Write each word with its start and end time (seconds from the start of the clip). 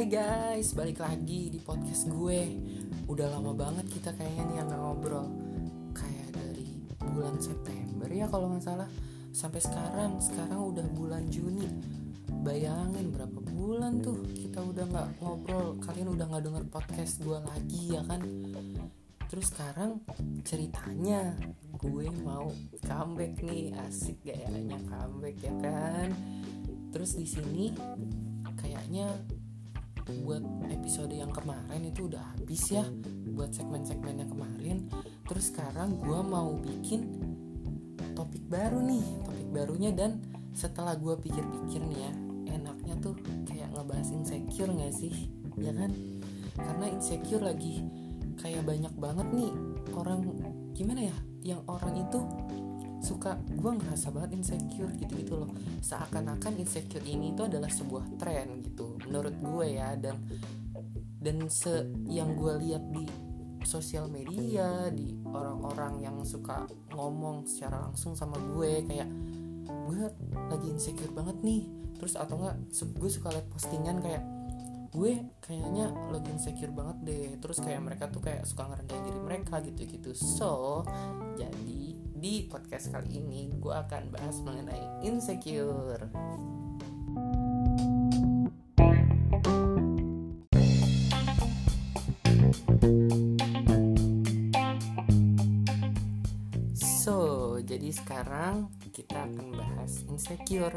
Hai 0.00 0.08
guys, 0.08 0.72
balik 0.72 1.04
lagi 1.04 1.52
di 1.52 1.60
podcast 1.60 2.08
gue. 2.08 2.56
Udah 3.04 3.36
lama 3.36 3.52
banget 3.52 3.84
kita 3.92 4.16
kayaknya 4.16 4.48
nih 4.48 4.56
yang 4.64 4.72
ngobrol. 4.72 5.28
Kayak 5.92 6.40
dari 6.40 6.72
bulan 7.04 7.36
September 7.36 8.08
ya 8.08 8.24
kalau 8.32 8.48
nggak 8.48 8.64
salah. 8.64 8.88
Sampai 9.28 9.60
sekarang, 9.60 10.16
sekarang 10.16 10.72
udah 10.72 10.88
bulan 10.96 11.28
Juni. 11.28 11.68
Bayangin 12.32 13.12
berapa 13.12 13.44
bulan 13.44 14.00
tuh 14.00 14.24
kita 14.24 14.64
udah 14.64 14.88
nggak 14.88 15.08
ngobrol. 15.20 15.76
Kalian 15.84 16.16
udah 16.16 16.32
nggak 16.32 16.44
denger 16.48 16.64
podcast 16.72 17.20
gue 17.20 17.36
lagi 17.36 17.92
ya 17.92 18.00
kan? 18.00 18.24
Terus 19.28 19.52
sekarang 19.52 20.00
ceritanya 20.48 21.36
gue 21.76 22.08
mau 22.24 22.48
comeback 22.88 23.36
nih. 23.44 23.76
Asik 23.84 24.24
gayanya 24.24 24.80
comeback 24.88 25.36
ya 25.44 25.52
kan? 25.60 26.08
Terus 26.88 27.20
di 27.20 27.28
sini 27.28 27.76
kayaknya 28.56 29.12
buat 30.22 30.42
episode 30.70 31.14
yang 31.14 31.30
kemarin 31.30 31.86
itu 31.86 32.10
udah 32.10 32.34
habis 32.34 32.66
ya 32.70 32.84
buat 33.32 33.54
segmen-segmen 33.54 34.26
yang 34.26 34.30
kemarin. 34.30 34.76
Terus 35.26 35.54
sekarang 35.54 35.98
gue 36.02 36.20
mau 36.20 36.58
bikin 36.58 37.06
topik 38.12 38.44
baru 38.50 38.82
nih 38.82 39.04
topik 39.24 39.48
barunya. 39.54 39.90
Dan 39.94 40.20
setelah 40.52 40.98
gue 40.98 41.14
pikir-pikir 41.18 41.80
nih 41.86 42.00
ya 42.04 42.12
enaknya 42.58 42.94
tuh 42.98 43.14
kayak 43.46 43.70
ngebahas 43.72 44.10
insecure 44.10 44.72
gak 44.74 44.94
sih? 44.94 45.30
Ya 45.56 45.70
kan? 45.70 45.94
Karena 46.58 46.86
insecure 46.90 47.46
lagi 47.46 47.86
kayak 48.40 48.64
banyak 48.64 48.94
banget 48.96 49.28
nih 49.36 49.52
orang 49.94 50.24
gimana 50.72 51.12
ya 51.12 51.16
yang 51.44 51.60
orang 51.68 51.96
itu 52.00 52.20
suka 53.00 53.40
gue 53.48 53.72
ngerasa 53.80 54.12
banget 54.12 54.36
insecure 54.36 54.92
gitu-gitu 55.00 55.40
loh. 55.40 55.50
Seakan-akan 55.80 56.60
insecure 56.60 57.04
ini 57.08 57.32
itu 57.32 57.48
adalah 57.48 57.72
sebuah 57.72 58.20
tren 58.20 58.60
gitu 58.60 59.00
menurut 59.08 59.34
gue 59.40 59.66
ya. 59.80 59.96
Dan 59.96 60.20
dan 61.20 61.48
se 61.48 61.88
yang 62.08 62.36
gue 62.36 62.52
lihat 62.60 62.84
di 62.92 63.04
sosial 63.64 64.08
media 64.08 64.88
di 64.88 65.12
orang-orang 65.28 66.00
yang 66.00 66.16
suka 66.24 66.64
ngomong 66.96 67.44
secara 67.44 67.88
langsung 67.88 68.16
sama 68.16 68.40
gue 68.56 68.84
kayak 68.88 69.08
gue 69.66 70.00
lagi 70.52 70.68
insecure 70.68 71.12
banget 71.12 71.36
nih. 71.40 71.64
Terus 71.96 72.16
atau 72.16 72.40
enggak 72.40 72.56
gue 72.72 73.10
suka 73.10 73.28
liat 73.32 73.48
postingan 73.52 74.00
kayak 74.00 74.24
gue 74.90 75.22
kayaknya 75.38 75.92
lagi 76.12 76.28
insecure 76.32 76.72
banget 76.72 76.96
deh. 77.04 77.28
Terus 77.40 77.58
kayak 77.64 77.80
mereka 77.80 78.12
tuh 78.12 78.20
kayak 78.20 78.44
suka 78.44 78.68
ngerendahin 78.68 79.04
diri 79.08 79.20
mereka 79.20 79.60
gitu-gitu 79.64 80.12
so 80.16 80.84
jadi 81.36 81.89
di 82.20 82.44
podcast 82.44 82.92
kali 82.92 83.16
ini 83.16 83.48
gue 83.56 83.72
akan 83.72 84.12
bahas 84.12 84.44
mengenai 84.44 85.08
insecure. 85.08 86.04
So, 96.76 97.56
jadi 97.64 97.88
sekarang 97.88 98.68
kita 98.92 99.24
akan 99.24 99.56
bahas 99.56 100.04
insecure. 100.12 100.76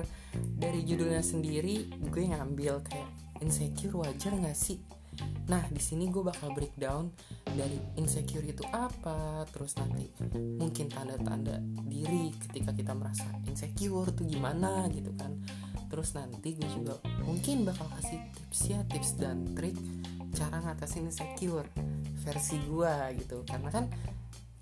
Dari 0.55 0.88
judulnya 0.88 1.19
sendiri, 1.19 1.91
gue 2.08 2.23
ngambil 2.23 2.88
kayak 2.88 3.11
insecure 3.44 3.99
wajar 3.99 4.31
gak 4.39 4.55
sih? 4.55 4.80
Nah, 5.52 5.67
di 5.67 5.83
sini 5.83 6.08
gue 6.08 6.23
bakal 6.23 6.55
breakdown 6.55 7.11
dari 7.54 7.78
insecure 7.96 8.46
itu 8.46 8.66
apa, 8.73 9.46
terus 9.54 9.78
nanti 9.78 10.09
mungkin 10.36 10.90
tanda-tanda 10.90 11.62
diri 11.86 12.34
ketika 12.48 12.73
kita 12.73 12.94
merasa 12.98 13.30
insecure 13.45 14.10
tuh 14.12 14.26
gimana 14.26 14.90
gitu 14.90 15.14
kan. 15.14 15.38
Terus 15.94 16.17
nanti 16.17 16.58
gue 16.58 16.70
juga 16.73 16.98
mungkin 17.22 17.70
bakal 17.70 17.86
kasih 18.02 18.17
tips 18.33 18.61
ya, 18.66 18.80
tips 18.89 19.10
dan 19.22 19.54
trik 19.54 19.77
cara 20.33 20.66
ngatasin 20.66 21.05
insecure 21.05 21.70
versi 22.26 22.58
gue 22.66 22.95
gitu. 23.22 23.45
Karena 23.45 23.70
kan 23.70 23.86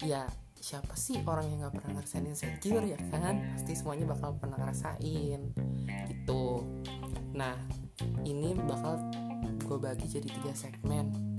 ya 0.04 0.28
siapa 0.60 0.94
sih 1.00 1.24
orang 1.24 1.48
yang 1.48 1.60
nggak 1.66 1.74
pernah 1.80 1.92
ngerasain 1.96 2.28
insecure 2.28 2.84
ya 2.84 3.00
kan? 3.08 3.56
Pasti 3.56 3.72
semuanya 3.80 4.12
bakal 4.12 4.36
pernah 4.36 4.60
ngerasain 4.60 5.42
gitu. 6.12 6.68
Nah, 7.32 7.56
ini 8.28 8.52
bakal 8.68 9.00
gue 9.64 9.78
bagi 9.80 10.04
jadi 10.12 10.28
tiga 10.28 10.52
segmen 10.52 11.31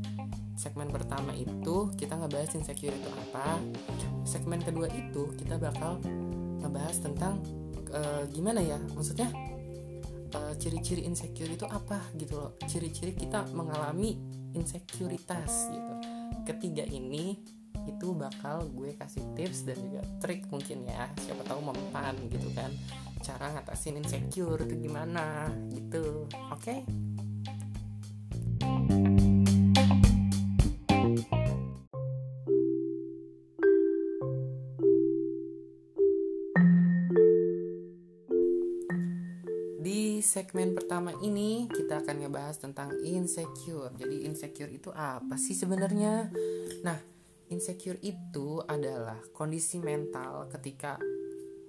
segmen 0.62 0.94
pertama 0.94 1.34
itu 1.34 1.90
kita 1.98 2.14
ngebahas 2.14 2.54
insecure 2.54 2.94
itu 2.94 3.10
apa. 3.10 3.58
Segmen 4.22 4.62
kedua 4.62 4.86
itu 4.94 5.34
kita 5.34 5.58
bakal 5.58 5.98
ngebahas 6.62 7.02
tentang 7.02 7.42
uh, 7.90 8.22
gimana 8.30 8.62
ya 8.62 8.78
maksudnya 8.94 9.26
uh, 10.38 10.54
ciri-ciri 10.54 11.02
insecure 11.02 11.50
itu 11.50 11.66
apa 11.66 11.98
gitu 12.14 12.38
loh. 12.38 12.54
Ciri-ciri 12.70 13.18
kita 13.18 13.50
mengalami 13.50 14.14
insekuritas 14.54 15.74
gitu. 15.74 15.92
Ketiga 16.46 16.86
ini 16.86 17.42
itu 17.82 18.14
bakal 18.14 18.70
gue 18.70 18.94
kasih 18.94 19.34
tips 19.34 19.66
dan 19.66 19.82
juga 19.82 20.06
trik 20.22 20.46
mungkin 20.54 20.86
ya. 20.86 21.10
Siapa 21.18 21.42
tahu 21.42 21.58
mempan 21.58 22.14
gitu 22.30 22.46
kan. 22.54 22.70
Cara 23.18 23.50
ngatasin 23.50 23.98
insecure 23.98 24.62
itu 24.62 24.78
gimana 24.78 25.50
gitu. 25.74 26.30
Oke? 26.54 26.86
okay? 26.86 27.21
Segmen 40.52 40.76
pertama 40.76 41.16
ini 41.24 41.64
kita 41.64 42.04
akan 42.04 42.28
ngebahas 42.28 42.60
tentang 42.60 42.92
insecure. 43.08 43.88
Jadi 43.96 44.28
insecure 44.28 44.68
itu 44.68 44.92
apa 44.92 45.40
sih 45.40 45.56
sebenarnya? 45.56 46.28
Nah, 46.84 47.00
insecure 47.48 47.96
itu 48.04 48.60
adalah 48.68 49.16
kondisi 49.32 49.80
mental 49.80 50.52
ketika 50.52 51.00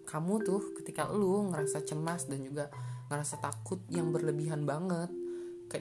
kamu 0.03 0.44
tuh 0.44 0.75
ketika 0.83 1.07
lu 1.16 1.47
ngerasa 1.47 1.79
cemas 1.88 2.27
dan 2.27 2.44
juga 2.44 2.67
ngerasa 3.07 3.39
takut 3.39 3.79
yang 3.88 4.11
berlebihan 4.11 4.67
banget 4.67 5.07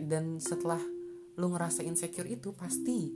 dan 0.07 0.39
setelah 0.39 0.79
lu 1.35 1.51
ngerasa 1.59 1.83
insecure 1.83 2.31
itu 2.31 2.55
pasti 2.55 3.11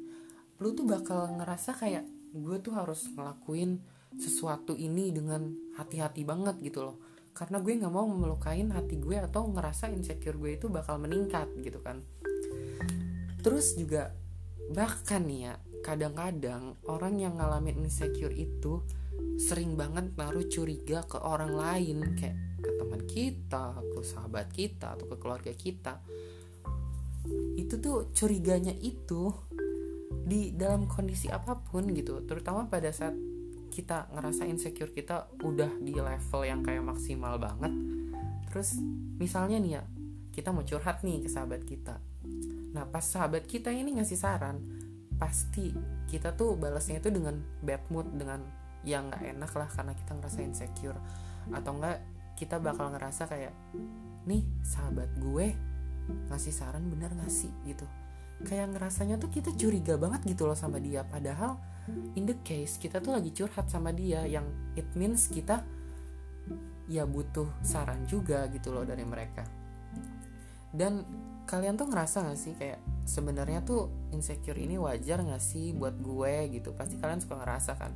lu 0.58 0.74
tuh 0.74 0.82
bakal 0.82 1.30
ngerasa 1.38 1.78
kayak 1.78 2.02
gue 2.34 2.58
tuh 2.58 2.74
harus 2.74 3.06
ngelakuin 3.14 3.78
sesuatu 4.18 4.74
ini 4.74 5.14
dengan 5.14 5.46
hati-hati 5.78 6.26
banget 6.26 6.58
gitu 6.58 6.90
loh 6.90 6.98
karena 7.36 7.60
gue 7.60 7.72
nggak 7.76 7.92
mau 7.92 8.08
melukain 8.08 8.72
hati 8.72 8.96
gue 8.96 9.20
atau 9.20 9.44
ngerasa 9.52 9.92
insecure 9.92 10.40
gue 10.40 10.56
itu 10.56 10.72
bakal 10.72 10.96
meningkat 10.96 11.52
gitu 11.60 11.84
kan 11.84 12.00
terus 13.44 13.76
juga 13.76 14.16
bahkan 14.72 15.22
nih 15.28 15.52
ya 15.52 15.54
kadang-kadang 15.84 16.80
orang 16.88 17.20
yang 17.20 17.36
ngalamin 17.36 17.84
insecure 17.84 18.32
itu 18.32 18.82
sering 19.36 19.76
banget 19.76 20.16
naruh 20.16 20.48
curiga 20.48 21.04
ke 21.04 21.20
orang 21.20 21.52
lain 21.52 22.16
kayak 22.16 22.36
ke 22.58 22.70
teman 22.80 23.02
kita, 23.04 23.78
ke 23.78 24.00
sahabat 24.02 24.48
kita 24.50 24.96
atau 24.96 25.06
ke 25.06 25.16
keluarga 25.20 25.52
kita. 25.52 26.00
Itu 27.54 27.78
tuh 27.78 28.10
curiganya 28.16 28.72
itu 28.72 29.30
di 30.26 30.50
dalam 30.56 30.90
kondisi 30.90 31.30
apa 31.30 31.54
pun 31.54 31.86
gitu, 31.94 32.24
terutama 32.26 32.66
pada 32.66 32.90
saat 32.90 33.14
kita 33.76 34.08
ngerasa 34.08 34.48
insecure 34.48 34.88
kita 34.88 35.28
udah 35.44 35.68
di 35.84 35.92
level 35.92 36.42
yang 36.48 36.64
kayak 36.64 36.80
maksimal 36.80 37.36
banget. 37.36 37.76
Terus 38.48 38.80
misalnya 39.20 39.60
nih 39.60 39.72
ya 39.76 39.82
kita 40.32 40.48
mau 40.48 40.64
curhat 40.64 41.04
nih 41.04 41.20
ke 41.20 41.28
sahabat 41.28 41.60
kita. 41.68 42.00
Nah 42.72 42.88
pas 42.88 43.04
sahabat 43.04 43.44
kita 43.44 43.68
ini 43.68 44.00
ngasih 44.00 44.16
saran 44.16 44.64
pasti 45.20 45.76
kita 46.08 46.32
tuh 46.32 46.56
balasnya 46.56 47.04
itu 47.04 47.12
dengan 47.12 47.36
bad 47.60 47.84
mood 47.92 48.08
dengan 48.16 48.40
yang 48.80 49.12
nggak 49.12 49.36
enak 49.36 49.52
lah 49.52 49.68
karena 49.68 49.92
kita 49.92 50.12
ngerasa 50.16 50.38
insecure. 50.40 50.96
Atau 51.52 51.76
enggak 51.76 52.00
kita 52.40 52.56
bakal 52.56 52.96
ngerasa 52.96 53.28
kayak 53.28 53.52
nih 54.24 54.40
sahabat 54.64 55.12
gue 55.20 55.52
ngasih 56.32 56.54
saran 56.54 56.88
bener 56.88 57.12
gak 57.12 57.28
sih? 57.28 57.52
gitu. 57.68 57.84
Kayak 58.40 58.72
ngerasanya 58.72 59.20
tuh 59.20 59.28
kita 59.28 59.52
curiga 59.52 60.00
banget 60.00 60.24
gitu 60.24 60.48
loh 60.48 60.56
sama 60.56 60.80
dia. 60.80 61.04
Padahal 61.04 61.60
in 62.18 62.26
the 62.26 62.36
case 62.42 62.78
kita 62.78 62.98
tuh 62.98 63.14
lagi 63.14 63.30
curhat 63.30 63.70
sama 63.70 63.94
dia 63.94 64.26
yang 64.26 64.46
it 64.74 64.86
means 64.98 65.30
kita 65.30 65.62
ya 66.86 67.02
butuh 67.02 67.50
saran 67.66 68.06
juga 68.06 68.46
gitu 68.50 68.70
loh 68.70 68.86
dari 68.86 69.02
mereka. 69.02 69.42
Dan 70.70 71.02
kalian 71.46 71.78
tuh 71.78 71.86
ngerasa 71.88 72.26
gak 72.26 72.38
sih 72.38 72.54
kayak 72.58 72.82
sebenarnya 73.06 73.62
tuh 73.62 74.10
insecure 74.10 74.58
ini 74.58 74.76
wajar 74.76 75.22
gak 75.22 75.42
sih 75.42 75.74
buat 75.74 75.94
gue 75.98 76.50
gitu? 76.58 76.74
Pasti 76.74 76.98
kalian 76.98 77.22
suka 77.22 77.38
ngerasa 77.38 77.72
kan 77.78 77.94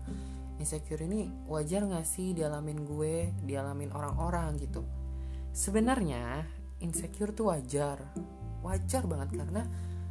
insecure 0.60 1.02
ini 1.02 1.26
wajar 1.50 1.88
gak 1.88 2.06
sih 2.06 2.36
dialamin 2.36 2.86
gue 2.86 3.34
dialamin 3.44 3.90
orang-orang 3.90 4.58
gitu? 4.58 4.86
Sebenarnya 5.50 6.46
insecure 6.80 7.34
tuh 7.34 7.50
wajar 7.50 8.00
wajar 8.60 9.02
banget 9.08 9.40
karena 9.40 9.64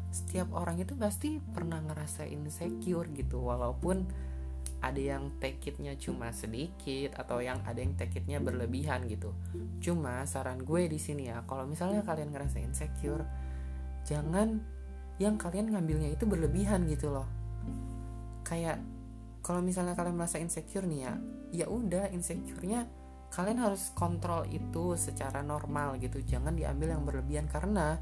setiap 0.09 0.53
orang 0.57 0.81
itu 0.81 0.97
pasti 0.97 1.38
pernah 1.39 1.79
ngerasa 1.81 2.25
insecure 2.25 3.09
gitu. 3.13 3.41
Walaupun 3.45 4.06
ada 4.79 5.00
yang 5.00 5.35
take 5.44 5.75
it-nya 5.75 6.00
cuma 6.00 6.31
sedikit 6.31 7.15
atau 7.19 7.44
yang 7.44 7.59
ada 7.67 7.83
yang 7.83 7.94
take 8.00 8.23
it-nya 8.23 8.39
berlebihan 8.39 9.06
gitu. 9.11 9.35
Cuma 9.83 10.23
saran 10.23 10.63
gue 10.63 10.88
di 10.88 11.00
sini 11.00 11.27
ya, 11.27 11.44
kalau 11.44 11.67
misalnya 11.67 12.01
kalian 12.07 12.31
ngerasa 12.31 12.63
insecure, 12.63 13.27
jangan 14.07 14.63
yang 15.19 15.35
kalian 15.35 15.75
ngambilnya 15.75 16.15
itu 16.15 16.23
berlebihan 16.23 16.88
gitu 16.88 17.11
loh. 17.11 17.27
Kayak 18.47 18.79
kalau 19.44 19.59
misalnya 19.59 20.00
kalian 20.00 20.15
merasa 20.15 20.39
insecure 20.39 20.88
nih 20.88 21.00
ya 21.06 21.13
ya 21.50 21.65
udah 21.65 22.11
insecure-nya 22.13 22.85
kalian 23.29 23.61
harus 23.61 23.94
kontrol 23.94 24.45
itu 24.50 24.97
secara 24.97 25.45
normal 25.45 26.01
gitu. 26.01 26.23
Jangan 26.23 26.57
diambil 26.57 26.97
yang 26.97 27.03
berlebihan 27.06 27.45
karena 27.45 28.01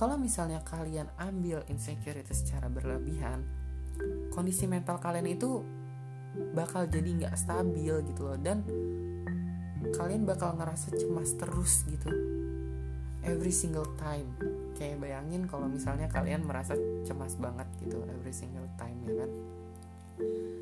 kalau 0.00 0.16
misalnya 0.16 0.64
kalian 0.64 1.12
ambil 1.20 1.60
insecure 1.68 2.16
itu 2.16 2.32
secara 2.32 2.72
berlebihan 2.72 3.44
kondisi 4.32 4.64
mental 4.64 4.96
kalian 4.96 5.28
itu 5.28 5.60
bakal 6.56 6.86
jadi 6.86 7.10
nggak 7.10 7.34
stabil 7.36 7.94
gitu 8.08 8.22
loh. 8.24 8.38
Dan 8.38 8.64
kalian 9.92 10.24
bakal 10.24 10.54
ngerasa 10.56 10.94
cemas 10.94 11.34
terus 11.36 11.84
gitu. 11.88 12.10
Every 13.20 13.52
single 13.52 13.88
time. 14.00 14.32
Kayak 14.80 15.04
bayangin 15.04 15.44
kalau 15.44 15.68
misalnya 15.68 16.08
kalian 16.08 16.48
merasa 16.48 16.72
cemas 17.04 17.36
banget 17.36 17.68
gitu 17.84 18.00
every 18.08 18.32
single 18.32 18.64
time 18.80 18.96
ya 19.04 19.12
kan? 19.24 19.30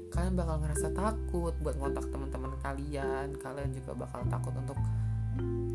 Kalian 0.09 0.35
bakal 0.35 0.57
ngerasa 0.59 0.91
takut 0.91 1.55
buat 1.63 1.79
ngontak 1.79 2.11
teman-teman 2.11 2.59
kalian. 2.59 3.39
Kalian 3.39 3.71
juga 3.71 3.95
bakal 3.95 4.27
takut 4.27 4.55
untuk 4.57 4.79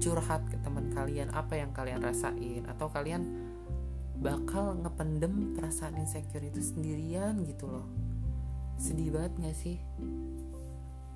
curhat 0.04 0.44
ke 0.52 0.60
teman 0.60 0.92
kalian 0.92 1.32
apa 1.32 1.56
yang 1.56 1.72
kalian 1.72 2.04
rasain. 2.04 2.68
Atau 2.68 2.92
kalian 2.92 3.53
bakal 4.24 4.80
ngependem 4.80 5.52
perasaan 5.52 6.00
insecure 6.00 6.48
itu 6.48 6.64
sendirian 6.64 7.44
gitu 7.44 7.68
loh. 7.68 7.84
Sedih 8.80 9.12
banget 9.12 9.36
gak 9.44 9.58
sih? 9.60 9.78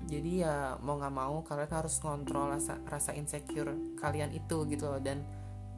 Jadi 0.08 0.44
ya 0.44 0.76
mau 0.80 0.96
nggak 0.96 1.16
mau 1.16 1.40
kalian 1.44 1.68
harus 1.68 2.00
ngontrol 2.00 2.48
rasa 2.48 2.80
rasa 2.88 3.12
insecure 3.16 3.96
kalian 3.96 4.32
itu 4.36 4.68
gitu 4.68 4.84
loh. 4.92 5.00
Dan 5.00 5.24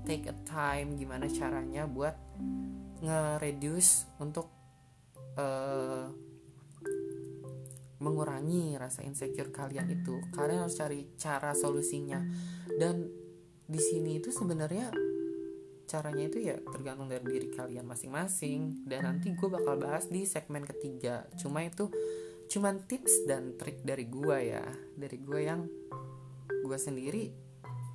take 0.03 0.27
a 0.27 0.37
time 0.43 0.99
gimana 0.99 1.31
caranya 1.31 1.87
buat 1.87 2.19
nge-reduce 3.01 4.11
untuk 4.19 4.51
uh, 5.39 6.11
mengurangi 8.01 8.75
rasa 8.75 9.07
insecure 9.07 9.55
kalian 9.55 9.87
itu. 9.91 10.19
Kalian 10.35 10.67
harus 10.67 10.79
cari 10.79 11.15
cara 11.15 11.55
solusinya. 11.55 12.23
Dan 12.75 13.07
di 13.71 13.79
sini 13.79 14.19
itu 14.19 14.35
sebenarnya 14.35 15.10
caranya 15.91 16.31
itu 16.31 16.39
ya 16.39 16.57
tergantung 16.71 17.11
dari 17.11 17.27
diri 17.27 17.49
kalian 17.51 17.83
masing-masing. 17.83 18.87
Dan 18.87 19.11
nanti 19.11 19.35
gue 19.35 19.49
bakal 19.51 19.75
bahas 19.83 20.07
di 20.07 20.23
segmen 20.23 20.63
ketiga. 20.63 21.27
Cuma 21.35 21.67
itu 21.67 21.91
cuman 22.47 22.87
tips 22.87 23.27
dan 23.27 23.59
trik 23.59 23.83
dari 23.83 24.07
gue 24.07 24.39
ya. 24.39 24.63
Dari 24.95 25.19
gue 25.19 25.41
yang 25.43 25.67
gue 26.63 26.79
sendiri 26.79 27.35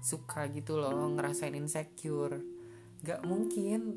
suka 0.03 0.51
gitu 0.51 0.75
loh 0.75 1.15
ngerasain 1.15 1.55
insecure. 1.55 2.43
Gak 2.99 3.23
mungkin 3.23 3.95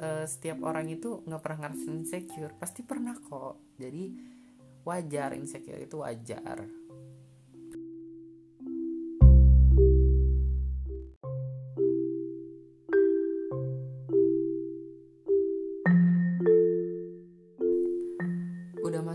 uh, 0.00 0.24
setiap 0.24 0.64
orang 0.64 0.88
itu 0.88 1.20
nggak 1.28 1.42
pernah 1.44 1.68
ngerasain 1.68 2.00
insecure. 2.00 2.56
Pasti 2.56 2.80
pernah 2.80 3.12
kok. 3.12 3.76
Jadi 3.76 4.32
wajar 4.88 5.36
insecure 5.36 5.84
itu 5.84 6.00
wajar 6.00 6.83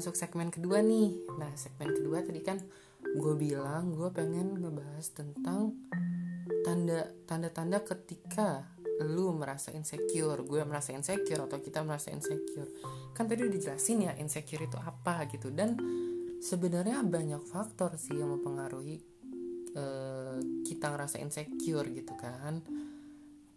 masuk 0.10 0.26
segmen 0.26 0.50
kedua 0.50 0.82
nih. 0.82 1.22
Nah 1.38 1.54
segmen 1.54 1.94
kedua 1.94 2.26
tadi 2.26 2.42
kan 2.42 2.58
gue 2.98 3.34
bilang 3.38 3.94
gue 3.94 4.10
pengen 4.10 4.58
ngebahas 4.58 5.06
tentang 5.14 5.78
tanda 6.66 7.14
tanda 7.30 7.54
tanda 7.54 7.78
ketika 7.86 8.74
lu 9.06 9.30
merasa 9.38 9.70
insecure. 9.70 10.42
Gue 10.50 10.66
merasa 10.66 10.98
insecure 10.98 11.46
atau 11.46 11.62
kita 11.62 11.86
merasa 11.86 12.10
insecure. 12.10 12.74
Kan 13.14 13.30
tadi 13.30 13.46
udah 13.46 13.54
dijelasin 13.54 14.10
ya 14.10 14.18
insecure 14.18 14.66
itu 14.66 14.82
apa 14.82 15.30
gitu. 15.30 15.54
Dan 15.54 15.78
sebenarnya 16.42 17.06
banyak 17.06 17.46
faktor 17.46 17.94
sih 17.94 18.18
yang 18.18 18.34
mempengaruhi 18.34 18.98
uh, 19.78 20.42
kita 20.66 20.90
ngerasa 20.90 21.22
insecure 21.22 21.86
gitu 21.94 22.18
kan 22.18 22.66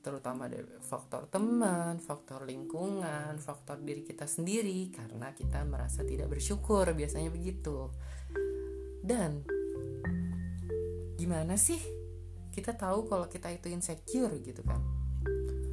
terutama 0.03 0.51
dari 0.51 0.67
faktor 0.83 1.31
teman, 1.31 2.03
faktor 2.03 2.43
lingkungan, 2.43 3.39
faktor 3.39 3.79
diri 3.81 4.03
kita 4.03 4.27
sendiri 4.27 4.91
karena 4.91 5.31
kita 5.31 5.63
merasa 5.63 6.03
tidak 6.03 6.35
bersyukur 6.35 6.91
biasanya 6.93 7.31
begitu. 7.31 7.89
Dan 8.99 9.47
gimana 11.15 11.55
sih 11.55 11.79
kita 12.51 12.75
tahu 12.75 13.07
kalau 13.07 13.31
kita 13.31 13.49
itu 13.55 13.71
insecure 13.71 14.35
gitu 14.43 14.67
kan? 14.67 15.03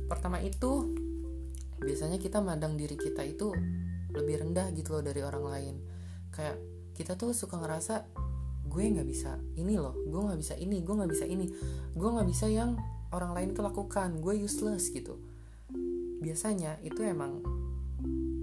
pertama 0.09 0.41
itu 0.41 0.89
biasanya 1.79 2.17
kita 2.17 2.41
mandang 2.41 2.73
diri 2.73 2.97
kita 2.97 3.21
itu 3.21 3.53
lebih 4.09 4.41
rendah 4.41 4.73
gitu 4.73 4.97
loh 4.97 5.05
dari 5.05 5.21
orang 5.21 5.45
lain 5.45 5.75
kayak 6.33 6.57
kita 6.97 7.13
tuh 7.13 7.31
suka 7.31 7.61
ngerasa 7.61 8.09
gue 8.65 8.83
nggak 8.83 9.05
bisa 9.07 9.37
ini 9.55 9.77
loh 9.77 9.93
gue 9.93 10.21
nggak 10.25 10.39
bisa 10.41 10.57
ini 10.57 10.81
gue 10.81 10.95
nggak 10.97 11.11
bisa 11.13 11.25
ini 11.29 11.45
gue 11.93 12.09
nggak 12.09 12.27
bisa 12.27 12.45
yang 12.49 12.73
orang 13.13 13.31
lain 13.33 13.49
itu 13.53 13.61
lakukan 13.65 14.21
gue 14.21 14.35
useless 14.37 14.93
gitu. 14.93 15.17
Biasanya 16.19 16.77
itu 16.85 17.01
emang 17.01 17.41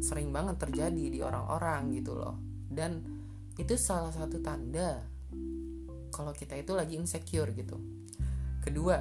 sering 0.03 0.31
banget 0.31 0.61
terjadi 0.61 1.05
di 1.13 1.19
orang-orang 1.23 1.95
gitu 1.95 2.17
loh. 2.19 2.37
Dan 2.67 3.03
itu 3.57 3.75
salah 3.79 4.13
satu 4.13 4.43
tanda 4.43 5.01
kalau 6.13 6.33
kita 6.33 6.57
itu 6.57 6.73
lagi 6.73 6.97
insecure 6.97 7.53
gitu. 7.53 7.77
Kedua 8.61 8.99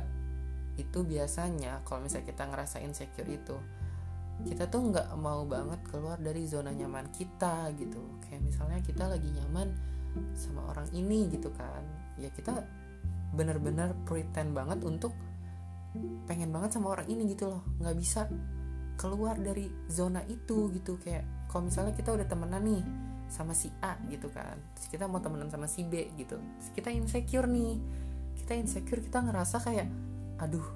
itu 0.76 1.08
biasanya 1.08 1.82
kalau 1.88 2.04
misalnya 2.04 2.28
kita 2.28 2.44
ngerasa 2.52 2.84
insecure 2.84 3.32
itu 3.32 3.56
kita 4.44 4.68
tuh 4.68 4.92
nggak 4.92 5.16
mau 5.16 5.48
banget 5.48 5.80
keluar 5.88 6.20
dari 6.20 6.44
zona 6.44 6.76
nyaman 6.76 7.08
kita 7.16 7.72
gitu. 7.80 8.20
Kayak 8.28 8.44
misalnya 8.44 8.80
kita 8.84 9.08
lagi 9.08 9.32
nyaman 9.32 9.72
sama 10.36 10.76
orang 10.76 10.92
ini 10.92 11.32
gitu 11.32 11.48
kan. 11.56 11.84
Ya 12.20 12.28
kita 12.36 12.64
bener-bener 13.32 13.96
pretend 14.04 14.52
banget 14.52 14.84
untuk 14.84 15.16
pengen 16.26 16.50
banget 16.52 16.76
sama 16.76 16.96
orang 16.96 17.08
ini 17.10 17.32
gitu 17.32 17.50
loh. 17.50 17.64
Nggak 17.82 17.96
bisa 17.98 18.22
keluar 18.96 19.36
dari 19.40 19.68
zona 19.88 20.24
itu 20.28 20.72
gitu. 20.72 21.00
Kayak 21.00 21.50
kalau 21.52 21.68
misalnya 21.68 21.94
kita 21.96 22.12
udah 22.12 22.28
temenan 22.28 22.64
nih 22.64 22.84
sama 23.26 23.58
si 23.58 23.74
A 23.82 23.98
gitu 24.06 24.30
kan 24.30 24.54
terus 24.78 24.88
kita 24.90 25.10
mau 25.10 25.18
temenan 25.18 25.50
sama 25.50 25.66
si 25.66 25.82
B 25.82 26.14
gitu 26.18 26.38
terus 26.38 26.70
kita 26.74 26.90
insecure 26.94 27.50
nih. 27.50 27.80
Kita 28.36 28.54
insecure 28.54 29.02
kita 29.02 29.24
ngerasa 29.26 29.58
kayak 29.64 29.88
aduh 30.38 30.68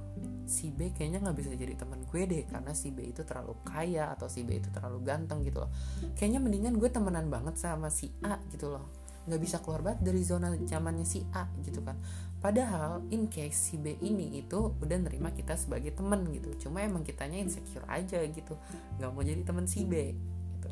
si 0.50 0.74
B 0.74 0.90
kayaknya 0.90 1.22
nggak 1.22 1.38
bisa 1.38 1.54
jadi 1.54 1.78
teman 1.78 2.02
gue 2.10 2.22
deh 2.26 2.44
karena 2.50 2.74
si 2.74 2.90
B 2.90 3.06
itu 3.06 3.22
terlalu 3.22 3.54
kaya 3.62 4.10
atau 4.18 4.26
si 4.26 4.42
B 4.42 4.58
itu 4.58 4.74
terlalu 4.74 5.06
ganteng 5.06 5.46
gitu 5.46 5.62
loh. 5.62 5.72
Kayaknya 6.18 6.40
mendingan 6.42 6.74
gue 6.82 6.90
temenan 6.90 7.30
banget 7.30 7.62
sama 7.62 7.94
si 7.94 8.10
A 8.26 8.42
gitu 8.50 8.74
loh. 8.74 8.90
Nggak 9.30 9.42
bisa 9.46 9.58
keluar 9.62 9.86
banget 9.86 10.10
dari 10.10 10.22
zona 10.26 10.50
nyamannya 10.50 11.06
si 11.06 11.22
A 11.38 11.46
gitu 11.62 11.86
kan 11.86 12.02
padahal 12.40 13.04
in 13.12 13.28
case 13.28 13.72
si 13.72 13.76
B 13.76 14.00
ini 14.00 14.40
itu 14.40 14.72
udah 14.80 14.98
nerima 15.00 15.36
kita 15.36 15.60
sebagai 15.60 15.92
temen 15.92 16.24
gitu. 16.32 16.68
Cuma 16.68 16.84
emang 16.84 17.04
kitanya 17.04 17.40
insecure 17.40 17.84
aja 17.88 18.24
gitu. 18.24 18.56
Nggak 19.00 19.10
mau 19.12 19.24
jadi 19.24 19.42
temen 19.44 19.68
si 19.68 19.84
B 19.84 20.16
gitu. 20.56 20.70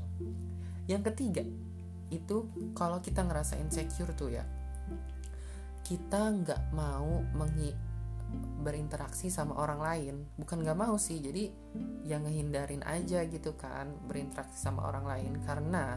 Yang 0.88 1.14
ketiga 1.14 1.44
itu 2.08 2.48
kalau 2.72 3.04
kita 3.04 3.28
ngerasa 3.28 3.60
insecure 3.60 4.16
tuh 4.16 4.32
ya 4.32 4.48
kita 5.84 6.32
nggak 6.44 6.76
mau 6.76 7.24
menghi 7.36 7.72
berinteraksi 8.64 9.32
sama 9.32 9.56
orang 9.56 9.80
lain. 9.80 10.16
Bukan 10.36 10.64
nggak 10.64 10.80
mau 10.80 11.00
sih 11.00 11.20
jadi 11.24 11.48
yang 12.04 12.28
ngehindarin 12.28 12.84
aja 12.84 13.24
gitu 13.28 13.56
kan 13.56 13.92
berinteraksi 14.08 14.60
sama 14.60 14.88
orang 14.88 15.08
lain. 15.08 15.32
Karena 15.44 15.96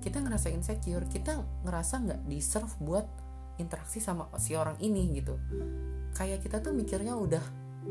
kita 0.00 0.24
ngerasa 0.24 0.48
insecure 0.52 1.04
kita 1.08 1.44
ngerasa 1.64 1.94
nggak 2.04 2.20
deserve 2.28 2.72
buat 2.80 3.27
interaksi 3.58 3.98
sama 3.98 4.30
si 4.38 4.54
orang 4.54 4.78
ini 4.78 5.18
gitu. 5.18 5.34
Kayak 6.14 6.46
kita 6.46 6.62
tuh 6.62 6.72
mikirnya 6.72 7.14
udah 7.14 7.42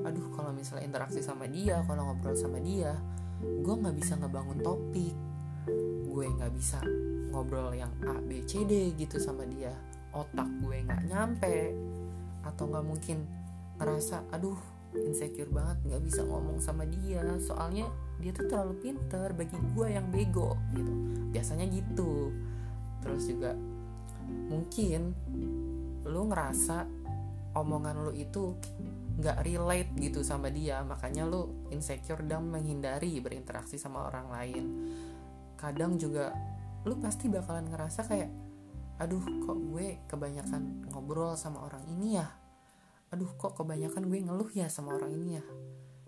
aduh 0.03 0.29
kalau 0.35 0.53
misalnya 0.53 0.85
interaksi 0.85 1.25
sama 1.25 1.49
dia 1.49 1.81
kalau 1.89 2.11
ngobrol 2.13 2.37
sama 2.37 2.61
dia 2.61 2.93
gue 3.41 3.75
nggak 3.75 3.95
bisa 3.95 4.17
ngebangun 4.17 4.59
topik. 4.63 5.15
Gue 6.07 6.25
nggak 6.25 6.51
bisa 6.57 6.81
ngobrol 7.29 7.69
yang 7.77 7.93
A 8.09 8.17
B 8.17 8.41
C 8.47 8.65
D 8.65 8.97
gitu 8.97 9.21
sama 9.21 9.45
dia. 9.45 9.69
Otak 10.15 10.49
gue 10.65 10.81
nggak 10.81 11.05
nyampe. 11.05 11.75
Atau 12.41 12.71
nggak 12.71 12.85
mungkin 12.87 13.27
ngerasa 13.77 14.25
aduh 14.33 14.57
insecure 14.97 15.51
banget 15.53 15.77
nggak 15.85 16.01
bisa 16.01 16.25
ngomong 16.25 16.57
sama 16.57 16.87
dia. 16.89 17.21
Soalnya 17.37 17.85
dia 18.17 18.33
tuh 18.33 18.49
terlalu 18.49 18.81
pinter 18.81 19.29
bagi 19.37 19.53
gue 19.53 19.87
yang 19.93 20.09
bego 20.09 20.57
gitu. 20.73 20.93
Biasanya 21.29 21.69
gitu. 21.69 22.33
Terus 23.05 23.23
juga 23.29 23.53
mungkin 24.27 25.13
lu 26.07 26.31
ngerasa 26.31 26.87
omongan 27.57 27.95
lu 28.07 28.13
itu 28.13 28.55
nggak 29.17 29.41
relate 29.41 29.91
gitu 29.97 30.21
sama 30.21 30.53
dia 30.53 30.85
makanya 30.85 31.25
lu 31.25 31.67
insecure 31.73 32.21
dan 32.21 32.45
menghindari 32.45 33.17
berinteraksi 33.17 33.81
sama 33.81 34.05
orang 34.05 34.27
lain. 34.29 34.65
Kadang 35.57 35.97
juga 35.97 36.31
lu 36.85 36.95
pasti 37.01 37.25
bakalan 37.27 37.67
ngerasa 37.73 38.05
kayak 38.05 38.29
aduh 38.97 39.21
kok 39.21 39.57
gue 39.57 40.01
kebanyakan 40.09 40.89
ngobrol 40.93 41.33
sama 41.33 41.65
orang 41.65 41.85
ini 41.89 42.21
ya? 42.21 42.29
Aduh 43.09 43.33
kok 43.37 43.57
kebanyakan 43.57 44.05
gue 44.05 44.19
ngeluh 44.21 44.51
ya 44.53 44.69
sama 44.69 44.93
orang 44.97 45.11
ini 45.17 45.41
ya? 45.41 45.45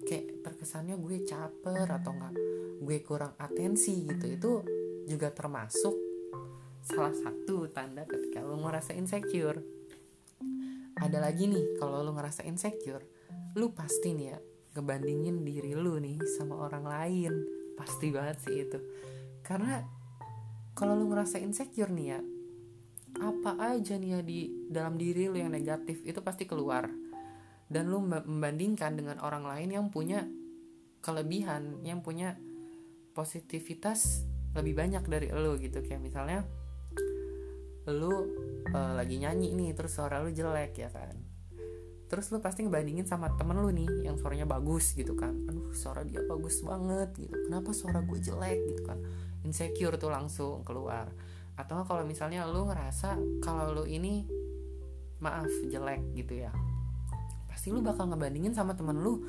Kayak 0.06 0.46
terkesannya 0.46 0.96
gue 1.02 1.26
caper 1.26 1.90
atau 1.90 2.14
enggak 2.14 2.34
gue 2.80 2.98
kurang 3.04 3.36
atensi 3.36 4.08
gitu 4.08 4.26
itu 4.30 4.52
juga 5.10 5.34
termasuk 5.34 5.98
salah 6.86 7.12
satu 7.12 7.68
tanda 7.74 8.08
ketika 8.08 8.40
lo 8.40 8.56
ngerasa 8.62 8.96
insecure 8.96 9.79
ada 11.00 11.18
lagi 11.24 11.48
nih 11.48 11.80
kalau 11.80 12.04
lo 12.04 12.12
ngerasa 12.12 12.44
insecure 12.44 13.04
lu 13.58 13.74
pasti 13.74 14.14
nih 14.14 14.28
ya 14.30 14.40
ngebandingin 14.78 15.42
diri 15.42 15.74
lu 15.74 15.98
nih 15.98 16.22
sama 16.38 16.60
orang 16.60 16.86
lain. 16.86 17.34
Pasti 17.74 18.12
banget 18.14 18.38
sih 18.44 18.56
itu. 18.68 18.80
Karena 19.42 19.82
kalau 20.78 20.94
lu 21.00 21.10
ngerasa 21.10 21.42
insecure 21.42 21.90
nih 21.90 22.08
ya 22.14 22.20
apa 23.20 23.58
aja 23.74 23.98
nih 23.98 24.10
ya 24.16 24.20
di 24.22 24.40
dalam 24.70 24.94
diri 24.96 25.26
lu 25.28 25.36
yang 25.42 25.52
negatif 25.52 26.04
itu 26.06 26.20
pasti 26.22 26.46
keluar. 26.46 26.88
Dan 27.70 27.90
lu 27.90 28.02
membandingkan 28.02 28.98
dengan 28.98 29.22
orang 29.22 29.46
lain 29.46 29.70
yang 29.70 29.86
punya 29.94 30.26
kelebihan 31.00 31.86
yang 31.86 32.02
punya 32.02 32.36
positivitas 33.14 34.26
lebih 34.58 34.78
banyak 34.78 35.04
dari 35.06 35.28
lu 35.34 35.58
gitu. 35.58 35.82
Kayak 35.82 36.02
misalnya 36.02 36.40
lu 37.96 38.14
uh, 38.70 38.94
lagi 38.94 39.18
nyanyi 39.18 39.54
nih 39.58 39.74
terus 39.74 39.98
suara 39.98 40.22
lu 40.22 40.30
jelek 40.30 40.78
ya 40.78 40.90
kan? 40.94 41.16
Terus 42.10 42.34
lu 42.34 42.42
pasti 42.42 42.66
ngebandingin 42.66 43.06
sama 43.06 43.30
temen 43.38 43.62
lu 43.62 43.70
nih 43.70 44.10
yang 44.10 44.18
suaranya 44.18 44.50
bagus 44.50 44.98
gitu 44.98 45.14
kan. 45.14 45.34
Aduh 45.46 45.70
suara 45.78 46.02
dia 46.02 46.26
bagus 46.26 46.66
banget 46.66 47.14
gitu. 47.22 47.36
Kenapa 47.46 47.70
suara 47.70 48.02
gue 48.02 48.18
jelek 48.18 48.60
gitu 48.74 48.82
kan? 48.82 48.98
Insecure 49.46 49.96
tuh 50.02 50.10
langsung 50.10 50.66
keluar. 50.66 51.14
Atau 51.54 51.86
kalau 51.86 52.02
misalnya 52.10 52.50
lu 52.50 52.66
ngerasa 52.66 53.14
kalau 53.46 53.78
lu 53.78 53.84
ini 53.86 54.26
maaf 55.22 55.52
jelek 55.70 56.02
gitu 56.18 56.50
ya. 56.50 56.52
Pasti 57.46 57.70
lu 57.70 57.86
bakal 57.86 58.10
ngebandingin 58.10 58.58
sama 58.58 58.74
temen 58.74 58.98
lu 58.98 59.22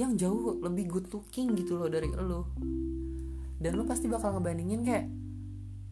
yang 0.00 0.16
jauh 0.16 0.56
lebih 0.64 0.88
good 0.88 1.06
looking 1.12 1.52
gitu 1.52 1.76
loh 1.76 1.92
dari 1.92 2.08
lu. 2.08 2.48
Dan 3.60 3.76
lu 3.76 3.84
pasti 3.84 4.08
bakal 4.08 4.40
ngebandingin 4.40 4.80
kayak 4.82 5.06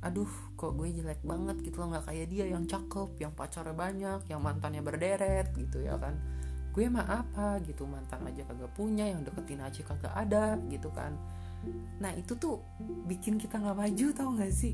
aduh 0.00 0.28
kok 0.56 0.72
gue 0.80 0.88
jelek 0.96 1.20
banget 1.20 1.60
gitu 1.60 1.84
loh 1.84 1.92
nggak 1.92 2.08
kayak 2.08 2.26
dia 2.32 2.48
yang 2.48 2.64
cakep 2.64 3.20
yang 3.20 3.36
pacarnya 3.36 3.76
banyak 3.76 4.20
yang 4.32 4.40
mantannya 4.40 4.80
berderet 4.80 5.52
gitu 5.52 5.84
ya 5.84 6.00
kan. 6.00 6.16
Gue 6.70 6.86
mah 6.88 7.04
apa 7.04 7.60
gitu 7.66 7.84
mantan 7.84 8.24
aja 8.24 8.46
kagak 8.46 8.72
punya 8.72 9.04
yang 9.10 9.20
deketin 9.26 9.60
aja 9.60 9.80
kagak 9.84 10.14
ada 10.14 10.56
gitu 10.72 10.88
kan. 10.94 11.12
Nah 12.00 12.16
itu 12.16 12.32
tuh 12.38 12.64
bikin 13.04 13.36
kita 13.36 13.60
nggak 13.60 13.76
maju 13.76 14.06
tau 14.16 14.30
gak 14.40 14.54
sih? 14.54 14.72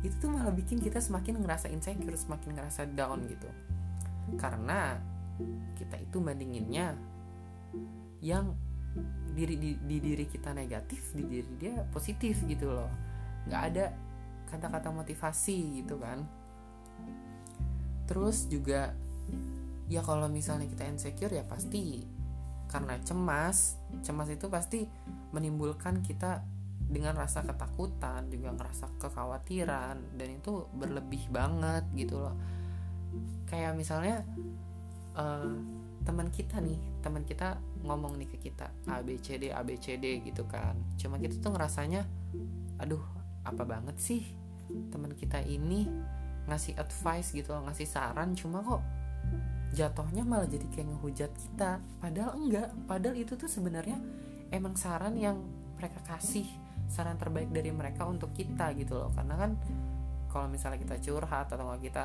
Itu 0.00 0.14
tuh 0.22 0.30
malah 0.32 0.54
bikin 0.54 0.80
kita 0.80 1.02
semakin 1.02 1.44
ngerasa 1.44 1.68
insecure 1.68 2.16
semakin 2.16 2.56
ngerasa 2.56 2.88
down 2.96 3.28
gitu. 3.28 3.50
Karena 4.40 4.96
kita 5.76 6.00
itu 6.00 6.16
bandinginnya 6.16 6.96
yang 8.24 8.56
diri 9.36 9.60
di, 9.60 9.76
di 9.76 10.00
diri 10.00 10.24
kita 10.24 10.56
negatif 10.56 11.12
di 11.12 11.28
diri 11.28 11.52
dia 11.60 11.84
positif 11.92 12.40
gitu 12.48 12.72
loh. 12.72 12.88
Nggak 13.44 13.62
ada 13.74 13.86
kata-kata 14.46 14.94
motivasi 14.94 15.82
gitu 15.82 15.98
kan. 15.98 16.22
Terus 18.06 18.46
juga 18.46 18.94
ya 19.86 20.02
kalau 20.02 20.26
misalnya 20.26 20.66
kita 20.66 20.86
insecure 20.86 21.34
ya 21.34 21.46
pasti 21.46 22.02
karena 22.66 22.98
cemas 23.02 23.78
cemas 24.02 24.26
itu 24.26 24.50
pasti 24.50 24.86
menimbulkan 25.30 26.02
kita 26.02 26.42
dengan 26.86 27.18
rasa 27.18 27.42
ketakutan 27.42 28.30
juga 28.30 28.54
ngerasa 28.54 28.98
kekhawatiran 29.02 30.18
dan 30.18 30.28
itu 30.30 30.70
berlebih 30.74 31.26
banget 31.34 31.82
gitu 31.98 32.22
loh. 32.22 32.34
Kayak 33.50 33.74
misalnya 33.74 34.22
uh, 35.18 35.50
teman 36.06 36.30
kita 36.30 36.62
nih 36.62 36.78
teman 37.02 37.26
kita 37.26 37.58
ngomong 37.82 38.14
nih 38.18 38.30
ke 38.30 38.38
kita 38.50 38.70
A 38.86 39.02
B 39.02 39.18
C 39.18 39.98
D 39.98 40.22
gitu 40.22 40.46
kan. 40.46 40.78
Cuma 40.94 41.18
kita 41.18 41.38
tuh 41.42 41.54
ngerasanya 41.54 42.06
aduh 42.78 43.02
apa 43.46 43.62
banget 43.62 43.96
sih 44.02 44.22
teman 44.90 45.14
kita 45.14 45.38
ini 45.46 45.86
ngasih 46.46 46.74
advice 46.78 47.34
gitu 47.34 47.54
ngasih 47.54 47.86
saran 47.86 48.34
cuma 48.34 48.62
kok 48.62 48.82
jatuhnya 49.74 50.22
malah 50.22 50.46
jadi 50.46 50.66
kayak 50.70 50.88
ngehujat 50.94 51.32
kita. 51.34 51.82
Padahal 51.98 52.32
enggak 52.38 52.68
padahal 52.86 53.16
itu 53.18 53.34
tuh 53.34 53.50
sebenarnya 53.50 53.98
emang 54.54 54.78
saran 54.78 55.18
yang 55.18 55.42
mereka 55.76 56.00
kasih 56.06 56.46
saran 56.86 57.18
terbaik 57.18 57.50
dari 57.50 57.74
mereka 57.74 58.06
untuk 58.06 58.30
kita 58.32 58.72
gitu 58.78 58.94
loh. 58.96 59.10
Karena 59.12 59.34
kan 59.36 59.50
kalau 60.30 60.46
misalnya 60.46 60.78
kita 60.80 60.96
curhat 61.02 61.50
atau 61.50 61.66
nggak 61.66 61.82
kita 61.92 62.04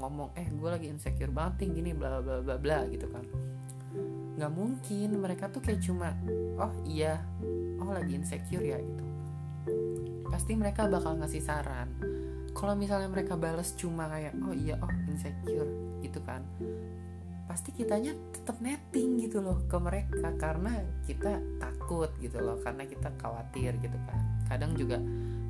ngomong 0.00 0.32
eh 0.40 0.48
gue 0.48 0.68
lagi 0.72 0.88
insecure 0.88 1.28
banget 1.28 1.68
nih 1.68 1.92
bla 1.92 2.22
bla 2.24 2.40
bla 2.40 2.56
bla 2.56 2.78
gitu 2.88 3.04
kan. 3.10 3.24
Nggak 4.38 4.52
mungkin 4.54 5.08
mereka 5.20 5.52
tuh 5.52 5.60
kayak 5.60 5.82
cuma 5.84 6.16
oh 6.56 6.72
iya. 6.86 7.20
Oh 7.82 7.90
lagi 7.90 8.14
insecure 8.14 8.62
ya 8.62 8.78
gitu 8.78 9.11
pasti 10.32 10.56
mereka 10.56 10.88
bakal 10.88 11.20
ngasih 11.20 11.44
saran. 11.44 11.92
Kalau 12.56 12.72
misalnya 12.72 13.12
mereka 13.12 13.36
bales 13.36 13.76
cuma 13.76 14.08
kayak 14.08 14.32
oh 14.40 14.56
iya 14.56 14.80
oh 14.80 14.92
insecure 15.08 15.68
gitu 16.00 16.20
kan 16.24 16.40
pasti 17.52 17.68
kitanya 17.74 18.16
tetap 18.32 18.56
netting 18.64 19.20
gitu 19.20 19.44
loh 19.44 19.60
ke 19.68 19.76
mereka 19.76 20.32
karena 20.40 20.72
kita 21.04 21.36
takut 21.60 22.08
gitu 22.16 22.40
loh 22.40 22.56
karena 22.64 22.88
kita 22.88 23.12
khawatir 23.20 23.76
gitu 23.76 23.98
kan. 24.08 24.16
Kadang 24.48 24.72
juga 24.72 24.96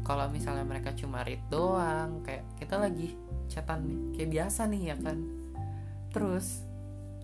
kalau 0.03 0.27
misalnya 0.35 0.67
mereka 0.67 0.91
cuma 0.99 1.23
read 1.23 1.39
doang 1.47 2.27
kayak 2.27 2.43
kita 2.59 2.75
lagi 2.75 3.15
chatan 3.47 4.11
kayak 4.19 4.35
biasa 4.35 4.67
nih 4.67 4.83
ya 4.91 4.97
kan. 4.99 5.19
Terus 6.11 6.67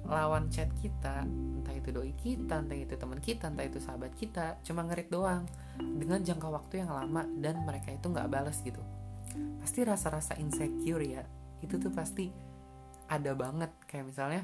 lawan 0.09 0.49
chat 0.49 0.73
kita 0.81 1.29
entah 1.29 1.75
itu 1.77 1.93
doi 1.93 2.17
kita 2.17 2.65
entah 2.65 2.75
itu 2.75 2.97
teman 2.97 3.21
kita 3.21 3.53
entah 3.53 3.69
itu 3.69 3.77
sahabat 3.77 4.17
kita 4.17 4.57
cuma 4.65 4.83
ngerit 4.89 5.13
doang 5.13 5.45
dengan 5.77 6.25
jangka 6.25 6.49
waktu 6.49 6.81
yang 6.83 6.91
lama 6.91 7.29
dan 7.39 7.63
mereka 7.69 7.93
itu 7.93 8.09
nggak 8.09 8.29
balas 8.33 8.65
gitu. 8.65 8.81
Pasti 9.61 9.85
rasa-rasa 9.85 10.35
insecure 10.41 11.05
ya 11.05 11.23
itu 11.61 11.77
tuh 11.77 11.93
pasti 11.93 12.33
ada 13.13 13.37
banget. 13.37 13.71
Kayak 13.85 14.05
misalnya 14.09 14.43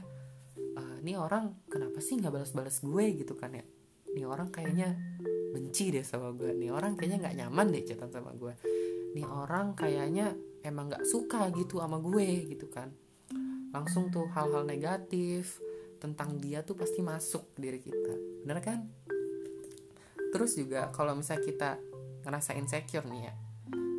uh, 0.76 0.96
ini 1.00 1.16
orang 1.16 1.64
kenapa 1.66 1.98
sih 2.04 2.20
nggak 2.20 2.32
balas-balas 2.32 2.84
gue? 2.84 3.04
gitu 3.24 3.32
kan 3.34 3.56
ya. 3.56 3.64
Ini 4.14 4.28
orang 4.28 4.52
kayaknya 4.52 4.94
benci 5.50 5.90
deh 5.90 6.04
sama 6.04 6.30
gue. 6.36 6.52
Nih 6.54 6.70
orang 6.70 6.94
kayaknya 6.94 7.24
nggak 7.24 7.36
nyaman 7.40 7.66
deh 7.72 7.82
chatan 7.88 8.12
sama 8.12 8.36
gue. 8.36 8.52
Nih 9.16 9.26
orang 9.26 9.72
kayaknya 9.72 10.36
emang 10.60 10.92
nggak 10.92 11.08
suka 11.08 11.48
gitu 11.56 11.80
sama 11.80 12.00
gue 12.00 12.52
gitu 12.52 12.68
kan 12.68 12.92
langsung 13.74 14.14
tuh 14.14 14.30
hal-hal 14.30 14.62
negatif 14.62 15.58
tentang 15.98 16.38
dia 16.38 16.62
tuh 16.62 16.78
pasti 16.78 17.02
masuk 17.02 17.58
diri 17.58 17.82
kita. 17.82 18.14
Bener 18.46 18.62
kan? 18.62 18.86
Terus 20.30 20.54
juga 20.54 20.94
kalau 20.94 21.18
misalnya 21.18 21.42
kita 21.42 21.70
ngerasa 22.24 22.54
insecure 22.56 23.04
nih 23.10 23.22
ya 23.28 23.34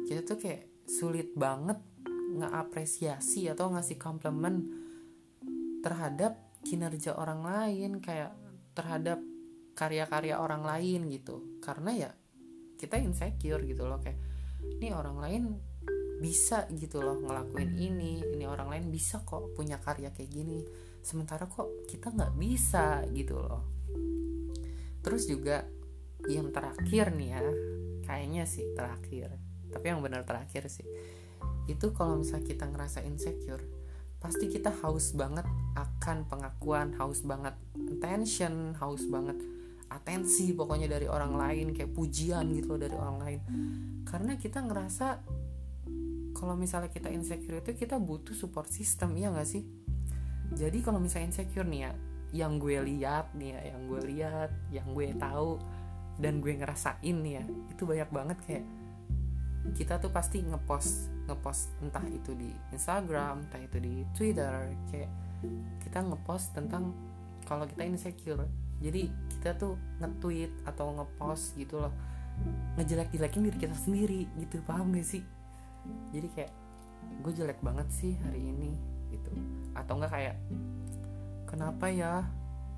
kita 0.06 0.22
tuh 0.22 0.38
kayak 0.38 0.86
sulit 0.86 1.34
banget 1.34 1.82
ngeapresiasi 2.38 3.50
atau 3.50 3.74
ngasih 3.74 3.98
komplimen 3.98 4.70
terhadap 5.82 6.38
kinerja 6.62 7.18
orang 7.18 7.42
lain 7.42 8.02
kayak 8.02 8.34
terhadap 8.78 9.18
karya-karya 9.74 10.38
orang 10.38 10.62
lain 10.62 11.10
gitu. 11.10 11.60
Karena 11.60 11.92
ya 11.94 12.12
kita 12.78 13.02
insecure 13.02 13.66
gitu 13.66 13.90
loh 13.90 13.98
kayak 13.98 14.18
ini 14.78 14.94
orang 14.94 15.18
lain 15.18 15.44
bisa 16.22 16.66
gitu 16.72 17.04
loh 17.04 17.20
ngelakuin 17.20 17.76
ini 17.76 18.24
ini 18.24 18.46
orang 18.48 18.72
lain 18.72 18.86
bisa 18.92 19.22
kok 19.24 19.52
punya 19.54 19.80
karya 19.82 20.12
kayak 20.16 20.32
gini. 20.32 20.64
Sementara 21.06 21.46
kok 21.46 21.88
kita 21.90 22.12
nggak 22.12 22.34
bisa 22.40 23.04
gitu 23.14 23.38
loh. 23.38 23.64
Terus 25.06 25.30
juga 25.30 25.66
yang 26.26 26.50
terakhir 26.50 27.14
nih 27.14 27.30
ya 27.38 27.44
kayaknya 28.10 28.44
sih 28.50 28.66
terakhir 28.74 29.38
tapi 29.70 29.92
yang 29.92 30.00
benar 30.00 30.24
terakhir 30.24 30.72
sih. 30.72 30.88
Itu 31.68 31.92
kalau 31.92 32.22
misalnya 32.22 32.48
kita 32.48 32.66
ngerasa 32.72 33.04
insecure 33.04 33.62
pasti 34.24 34.50
kita 34.50 34.74
haus 34.82 35.14
banget 35.14 35.46
akan 35.78 36.26
pengakuan 36.26 36.98
haus 36.98 37.22
banget 37.22 37.54
attention 37.94 38.74
haus 38.82 39.06
banget 39.06 39.38
atensi 39.86 40.50
pokoknya 40.58 40.90
dari 40.90 41.06
orang 41.06 41.38
lain 41.38 41.78
kayak 41.78 41.94
pujian 41.94 42.50
gitu 42.58 42.74
loh 42.74 42.80
dari 42.82 42.96
orang 42.98 43.18
lain. 43.22 43.40
Karena 44.08 44.34
kita 44.40 44.66
ngerasa 44.66 45.22
kalau 46.36 46.60
misalnya 46.60 46.92
kita 46.92 47.08
insecure 47.08 47.64
itu 47.64 47.72
kita 47.74 47.96
butuh 47.96 48.36
support 48.36 48.68
system 48.68 49.16
iya 49.16 49.32
gak 49.32 49.48
sih? 49.48 49.64
Jadi 50.54 50.84
kalau 50.84 51.00
misalnya 51.00 51.32
insecure 51.32 51.66
nih 51.66 51.82
ya 51.88 51.92
yang 52.36 52.60
gue 52.60 52.76
lihat 52.84 53.32
nih 53.34 53.56
ya 53.56 53.62
yang 53.72 53.82
gue 53.88 54.02
lihat 54.12 54.52
yang 54.68 54.88
gue 54.92 55.16
tahu 55.16 55.56
dan 56.20 56.44
gue 56.44 56.54
ngerasain 56.60 57.16
nih 57.24 57.34
ya 57.40 57.44
itu 57.72 57.88
banyak 57.88 58.10
banget 58.12 58.38
kayak 58.44 58.66
kita 59.74 59.98
tuh 59.98 60.12
pasti 60.14 60.44
ngepost 60.44 61.10
ngepost 61.26 61.74
entah 61.82 62.04
itu 62.12 62.38
di 62.38 62.52
Instagram 62.76 63.48
entah 63.48 63.62
itu 63.64 63.78
di 63.80 64.04
Twitter 64.14 64.76
kayak 64.92 65.10
kita 65.82 66.04
ngepost 66.04 66.54
tentang 66.54 66.92
kalau 67.46 67.64
kita 67.70 67.86
insecure. 67.86 68.46
Jadi 68.84 69.08
kita 69.32 69.56
tuh 69.56 69.80
nge-tweet 70.04 70.68
atau 70.68 70.92
ngepost 71.00 71.56
gitu 71.56 71.80
loh 71.80 71.94
ngejelek-jelekin 72.76 73.48
diri 73.48 73.58
kita 73.58 73.78
sendiri 73.78 74.28
gitu 74.36 74.60
paham 74.68 74.92
gak 74.92 75.08
sih 75.08 75.24
jadi 76.16 76.28
kayak 76.32 76.52
gue 77.22 77.32
jelek 77.36 77.60
banget 77.62 77.88
sih 77.92 78.14
hari 78.26 78.42
ini 78.42 78.76
gitu. 79.12 79.32
Atau 79.76 80.00
enggak 80.00 80.14
kayak 80.14 80.36
kenapa 81.50 81.86
ya? 81.92 82.26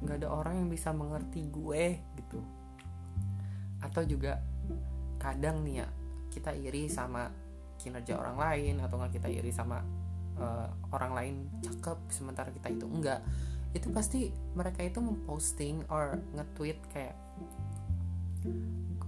Nggak 0.02 0.24
ada 0.24 0.30
orang 0.30 0.56
yang 0.62 0.70
bisa 0.70 0.94
mengerti 0.94 1.48
gue 1.50 2.02
gitu. 2.18 2.40
Atau 3.82 4.06
juga 4.06 4.42
kadang 5.18 5.66
nih 5.66 5.86
ya 5.86 5.88
kita 6.30 6.54
iri 6.54 6.86
sama 6.86 7.30
kinerja 7.78 8.18
orang 8.18 8.38
lain 8.38 8.76
atau 8.82 9.02
nggak 9.02 9.22
kita 9.22 9.30
iri 9.30 9.50
sama 9.50 9.82
uh, 10.38 10.70
orang 10.94 11.12
lain 11.14 11.36
cakep 11.66 11.98
sementara 12.14 12.50
kita 12.54 12.70
itu 12.70 12.86
enggak 12.86 13.22
itu 13.74 13.90
pasti 13.94 14.30
mereka 14.54 14.82
itu 14.86 15.02
memposting 15.02 15.86
or 15.90 16.18
nge-tweet 16.34 16.78
kayak 16.94 17.18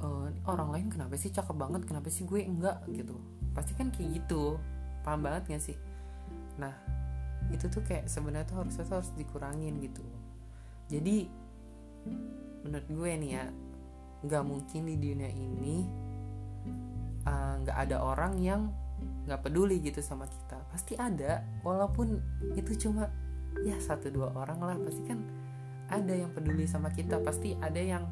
uh, 0.01 0.29
orang 0.45 0.69
lain 0.73 0.87
kenapa 0.89 1.17
sih 1.17 1.33
cakep 1.33 1.55
banget? 1.55 1.81
Kenapa 1.85 2.09
sih 2.13 2.25
gue 2.25 2.41
enggak 2.41 2.81
gitu 2.89 3.17
pasti 3.59 3.75
kan 3.75 3.91
kayak 3.91 4.23
gitu. 4.23 4.55
Paham 5.03 5.27
banget 5.27 5.51
gak 5.51 5.63
sih? 5.63 5.77
Nah 6.55 6.71
itu 7.51 7.67
tuh 7.67 7.83
kayak 7.83 8.07
sebenarnya 8.07 8.47
tuh 8.47 8.63
harusnya 8.63 8.87
tuh 8.87 8.95
harus 9.03 9.11
dikurangin 9.19 9.83
gitu. 9.83 10.05
Jadi 10.87 11.27
menurut 12.63 12.87
gue 12.87 13.11
nih 13.19 13.31
ya 13.35 13.45
nggak 14.19 14.43
mungkin 14.43 14.81
di 14.87 14.95
dunia 14.99 15.31
ini 15.31 15.77
eh, 17.27 17.53
nggak 17.63 17.77
uh, 17.77 17.83
ada 17.83 17.97
orang 18.03 18.39
yang 18.39 18.71
nggak 19.27 19.43
peduli 19.43 19.83
gitu 19.83 19.99
sama 19.99 20.23
kita. 20.27 20.57
Pasti 20.71 20.95
ada 20.95 21.43
walaupun 21.65 22.19
itu 22.55 22.87
cuma 22.87 23.11
ya 23.65 23.75
satu 23.81 24.07
dua 24.13 24.31
orang 24.39 24.59
lah 24.61 24.77
pasti 24.79 25.03
kan 25.03 25.19
ada 25.89 26.13
yang 26.13 26.29
peduli 26.29 26.69
sama 26.69 26.93
kita 26.93 27.17
pasti 27.25 27.57
ada 27.57 27.81
yang 27.81 28.05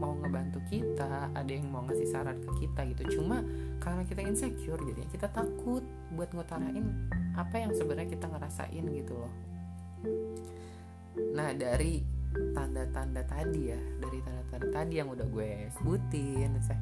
mau 0.00 0.16
ngebantu 0.16 0.58
kita 0.66 1.30
ada 1.30 1.50
yang 1.52 1.68
mau 1.70 1.84
ngasih 1.86 2.08
saran 2.08 2.40
ke 2.42 2.66
kita 2.66 2.88
gitu. 2.90 3.20
Cuma 3.20 3.44
karena 3.78 4.02
kita 4.02 4.20
insecure 4.24 4.80
jadi 4.82 5.06
kita 5.12 5.28
takut 5.30 5.84
buat 6.16 6.32
ngutarain 6.34 6.86
apa 7.38 7.56
yang 7.60 7.70
sebenarnya 7.76 8.10
kita 8.10 8.26
ngerasain 8.26 8.84
gitu 8.90 9.14
loh. 9.14 9.34
Nah 11.36 11.52
dari 11.54 12.02
tanda-tanda 12.30 13.22
tadi 13.26 13.74
ya 13.74 13.80
dari 13.98 14.18
tanda-tanda 14.22 14.68
tadi 14.70 14.94
yang 15.02 15.10
udah 15.10 15.26
gue 15.26 15.66
sebutin 15.74 16.54
saya 16.62 16.78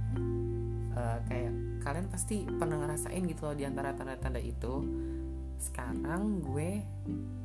uh, 0.92 1.18
kayak 1.24 1.52
kalian 1.80 2.06
pasti 2.12 2.44
pernah 2.44 2.84
ngerasain 2.84 3.22
gitu 3.26 3.48
loh 3.48 3.56
di 3.58 3.64
antara 3.66 3.92
tanda-tanda 3.92 4.40
itu. 4.40 4.86
Sekarang 5.58 6.38
gue 6.38 6.86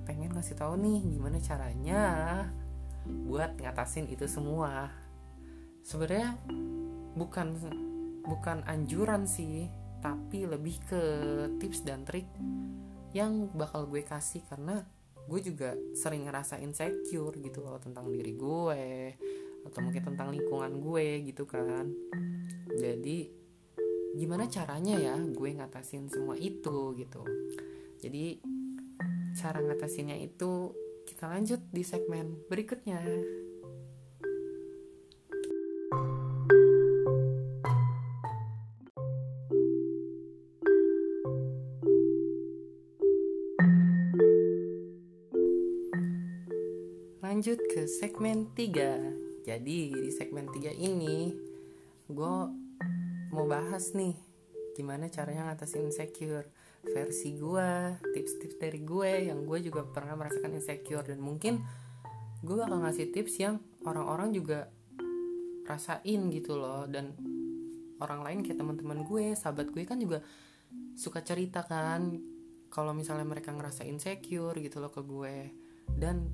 pengen 0.05 0.29
ngasih 0.37 0.53
tahu 0.53 0.77
nih 0.77 1.01
gimana 1.17 1.41
caranya 1.41 2.01
buat 3.05 3.59
ngatasin 3.59 4.09
itu 4.11 4.27
semua. 4.27 4.91
Sebenarnya 5.83 6.39
bukan 7.13 7.47
bukan 8.23 8.63
anjuran 8.65 9.27
sih 9.27 9.67
tapi 9.99 10.43
lebih 10.43 10.79
ke 10.83 11.01
tips 11.59 11.87
dan 11.87 12.03
trik 12.03 12.27
yang 13.15 13.47
bakal 13.55 13.87
gue 13.87 14.03
kasih 14.03 14.43
karena 14.49 14.83
gue 15.23 15.39
juga 15.39 15.71
sering 15.95 16.27
ngerasa 16.27 16.59
insecure 16.59 17.39
gitu 17.39 17.63
loh 17.63 17.79
tentang 17.79 18.11
diri 18.11 18.35
gue 18.35 18.83
atau 19.63 19.79
mungkin 19.79 20.03
tentang 20.03 20.35
lingkungan 20.35 20.83
gue 20.83 21.23
gitu 21.31 21.47
kan. 21.47 21.87
Jadi 22.75 23.31
gimana 24.13 24.45
caranya 24.51 24.99
ya 24.99 25.15
gue 25.15 25.49
ngatasin 25.55 26.11
semua 26.11 26.35
itu 26.35 26.91
gitu? 26.99 27.23
Jadi 28.03 28.43
cara 29.39 29.63
ngatasinnya 29.63 30.19
itu 30.19 30.75
kita 31.23 31.39
lanjut 31.39 31.61
di 31.71 31.83
segmen 31.87 32.35
berikutnya. 32.51 32.99
Lanjut 47.23 47.55
ke 47.71 47.87
segmen 47.87 48.51
3. 48.51 49.47
Jadi 49.47 49.95
di 49.95 50.11
segmen 50.11 50.51
3 50.51 50.75
ini 50.75 51.31
gue 52.11 52.35
mau 53.31 53.47
bahas 53.47 53.95
nih 53.95 54.19
gimana 54.75 55.07
caranya 55.07 55.47
ngatasin 55.47 55.87
insecure 55.87 56.51
versi 56.83 57.39
gue 57.39 57.95
tips-tips 58.01 58.59
dari 58.59 58.83
gue 58.83 59.31
yang 59.31 59.47
gue 59.47 59.59
juga 59.63 59.87
pernah 59.87 60.19
merasakan 60.19 60.59
insecure. 60.59 61.07
Dan 61.07 61.23
mungkin 61.23 61.63
gue 62.43 62.55
bakal 62.55 62.83
ngasih 62.83 63.15
tips 63.15 63.39
yang 63.39 63.63
orang-orang 63.87 64.35
juga 64.35 64.67
rasain 65.63 66.27
gitu 66.29 66.59
loh. 66.59 66.83
Dan 66.85 67.15
orang 68.03 68.21
lain 68.27 68.39
kayak 68.43 68.59
teman-teman 68.59 69.07
gue 69.07 69.31
sahabat 69.33 69.71
gue 69.71 69.83
kan 69.87 69.95
juga 69.95 70.19
suka 70.93 71.23
cerita 71.23 71.63
kan 71.63 72.19
kalau 72.73 72.91
misalnya 72.91 73.23
mereka 73.23 73.53
ngerasa 73.53 73.87
insecure 73.87 74.59
gitu 74.59 74.83
loh 74.83 74.91
ke 74.91 74.99
gue. 74.99 75.37
Dan 75.87 76.27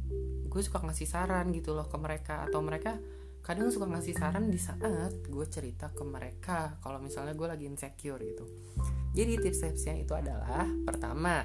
gue 0.49 0.62
suka 0.65 0.81
ngasih 0.81 1.05
saran 1.05 1.53
gitu 1.53 1.77
loh 1.77 1.85
ke 1.85 1.97
mereka 2.01 2.49
atau 2.49 2.59
mereka 2.65 2.97
kadang 3.45 3.71
suka 3.71 3.88
ngasih 3.88 4.15
saran 4.17 4.51
di 4.51 4.59
saat 4.59 5.13
gue 5.25 5.45
cerita 5.47 5.89
ke 5.93 6.03
mereka 6.03 6.75
kalau 6.83 6.99
misalnya 6.99 7.33
gue 7.33 7.47
lagi 7.47 7.65
insecure 7.65 8.19
gitu 8.19 8.45
jadi 9.10 9.41
tips-tipsnya 9.41 10.06
itu 10.06 10.13
adalah 10.13 10.69
pertama 10.86 11.41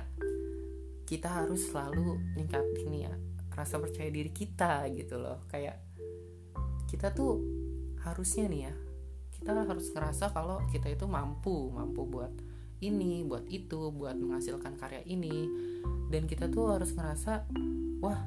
kita 1.05 1.29
harus 1.29 1.68
selalu 1.68 2.20
ningkatin 2.37 2.92
ya 2.92 3.12
rasa 3.55 3.79
percaya 3.79 4.11
diri 4.11 4.35
kita 4.35 4.85
gitu 4.92 5.16
loh. 5.20 5.46
Kayak 5.48 5.81
kita 6.90 7.14
tuh 7.14 7.40
harusnya 8.03 8.50
nih 8.50 8.62
ya 8.68 8.74
kita 9.35 9.50
harus 9.64 9.92
ngerasa 9.92 10.33
kalau 10.33 10.61
kita 10.72 10.88
itu 10.92 11.05
mampu 11.09 11.72
mampu 11.72 12.05
buat 12.09 12.33
ini 12.85 13.24
buat 13.24 13.48
itu 13.48 13.92
buat 13.94 14.18
menghasilkan 14.18 14.77
karya 14.77 15.00
ini. 15.07 15.48
Dan 16.11 16.29
kita 16.29 16.53
tuh 16.53 16.77
harus 16.77 16.92
ngerasa 16.92 17.48
wah 18.05 18.20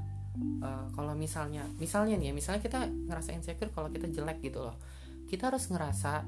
uh, 0.66 0.88
kalau 0.98 1.14
misalnya 1.14 1.66
misalnya 1.78 2.18
nih 2.18 2.32
ya 2.32 2.34
misalnya 2.34 2.62
kita 2.64 2.90
ngerasa 2.90 3.38
insecure 3.38 3.70
kalau 3.70 3.94
kita 3.94 4.10
jelek 4.10 4.42
gitu 4.42 4.66
loh. 4.66 4.78
Kita 5.28 5.52
harus 5.52 5.68
ngerasa 5.68 6.24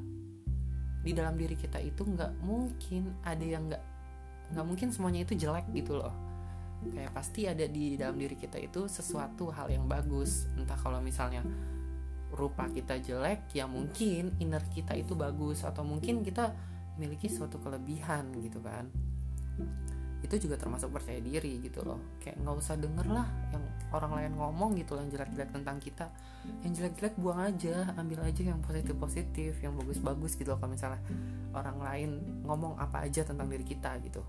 di 0.99 1.12
dalam 1.15 1.35
diri 1.39 1.55
kita 1.55 1.79
itu 1.79 2.03
nggak 2.03 2.43
mungkin 2.43 3.23
ada 3.23 3.45
yang 3.45 3.71
nggak 3.71 3.83
nggak 4.49 4.65
mungkin 4.65 4.89
semuanya 4.89 5.23
itu 5.23 5.38
jelek 5.38 5.69
gitu 5.71 5.95
loh. 5.95 6.12
Kayak 6.79 7.12
pasti 7.12 7.43
ada 7.43 7.67
di 7.67 7.99
dalam 7.99 8.15
diri 8.15 8.39
kita 8.39 8.55
itu 8.55 8.88
sesuatu 8.88 9.51
hal 9.51 9.67
yang 9.71 9.85
bagus. 9.85 10.47
Entah 10.55 10.79
kalau 10.79 11.03
misalnya 11.03 11.43
rupa 12.31 12.69
kita 12.71 12.97
jelek 13.03 13.51
ya 13.51 13.67
mungkin 13.67 14.35
inner 14.39 14.63
kita 14.71 14.95
itu 14.95 15.13
bagus. 15.13 15.67
Atau 15.67 15.83
mungkin 15.83 16.23
kita 16.23 16.55
memiliki 16.97 17.27
suatu 17.27 17.59
kelebihan 17.59 18.31
gitu 18.39 18.63
kan. 18.63 18.88
Itu 20.23 20.35
juga 20.39 20.55
termasuk 20.55 20.91
percaya 20.91 21.19
diri 21.19 21.59
gitu 21.63 21.83
loh. 21.83 21.99
Kayak 22.23 22.41
nggak 22.43 22.55
usah 22.57 22.75
denger 22.79 23.07
lah 23.12 23.27
yang 23.51 23.63
orang 23.93 24.12
lain 24.15 24.32
ngomong 24.38 24.78
gitu 24.78 24.97
yang 24.97 25.10
jelek-jelek 25.10 25.49
tentang 25.49 25.78
kita 25.82 26.08
yang 26.63 26.71
jelek-jelek 26.71 27.15
buang 27.19 27.41
aja 27.52 27.91
ambil 27.99 28.23
aja 28.23 28.41
yang 28.41 28.60
positif-positif 28.63 29.60
yang 29.60 29.75
bagus-bagus 29.75 30.39
gitu 30.39 30.56
kalau 30.56 30.71
misalnya 30.71 31.02
orang 31.52 31.78
lain 31.82 32.10
ngomong 32.45 32.78
apa 32.80 33.06
aja 33.06 33.25
tentang 33.25 33.49
diri 33.49 33.65
kita 33.65 33.97
gitu. 34.04 34.23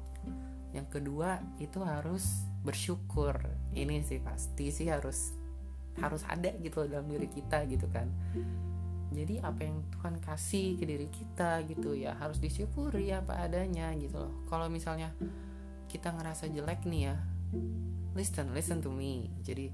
Yang 0.71 0.87
kedua 0.99 1.43
itu 1.59 1.83
harus 1.83 2.47
bersyukur. 2.63 3.35
Ini 3.75 4.07
sih 4.07 4.23
pasti 4.23 4.71
sih 4.71 4.87
harus 4.91 5.35
harus 5.99 6.23
ada 6.31 6.55
gitu 6.63 6.87
dalam 6.87 7.11
diri 7.11 7.27
kita 7.27 7.67
gitu 7.67 7.91
kan. 7.91 8.07
Jadi 9.11 9.43
apa 9.43 9.67
yang 9.67 9.83
Tuhan 9.91 10.23
kasih 10.23 10.79
ke 10.79 10.87
diri 10.87 11.11
kita 11.11 11.67
gitu 11.67 11.99
ya 11.99 12.15
harus 12.15 12.39
disyukuri 12.39 13.11
apa 13.11 13.43
adanya 13.43 13.91
gitu 13.99 14.23
loh. 14.23 14.35
Kalau 14.47 14.71
misalnya 14.71 15.11
kita 15.91 16.15
ngerasa 16.15 16.47
jelek 16.47 16.87
nih 16.87 17.11
ya 17.11 17.17
listen 18.15 18.51
listen 18.55 18.79
to 18.83 18.91
me. 18.91 19.31
Jadi 19.43 19.71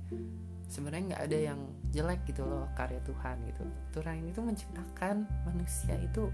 sebenarnya 0.67 1.15
nggak 1.15 1.23
ada 1.31 1.39
yang 1.53 1.61
jelek 1.95 2.27
gitu 2.29 2.43
loh 2.43 2.69
karya 2.75 3.01
Tuhan 3.07 3.37
gitu. 3.49 3.65
Tuhan 3.95 4.27
itu 4.27 4.41
menciptakan 4.43 5.25
manusia 5.47 5.97
itu 6.03 6.29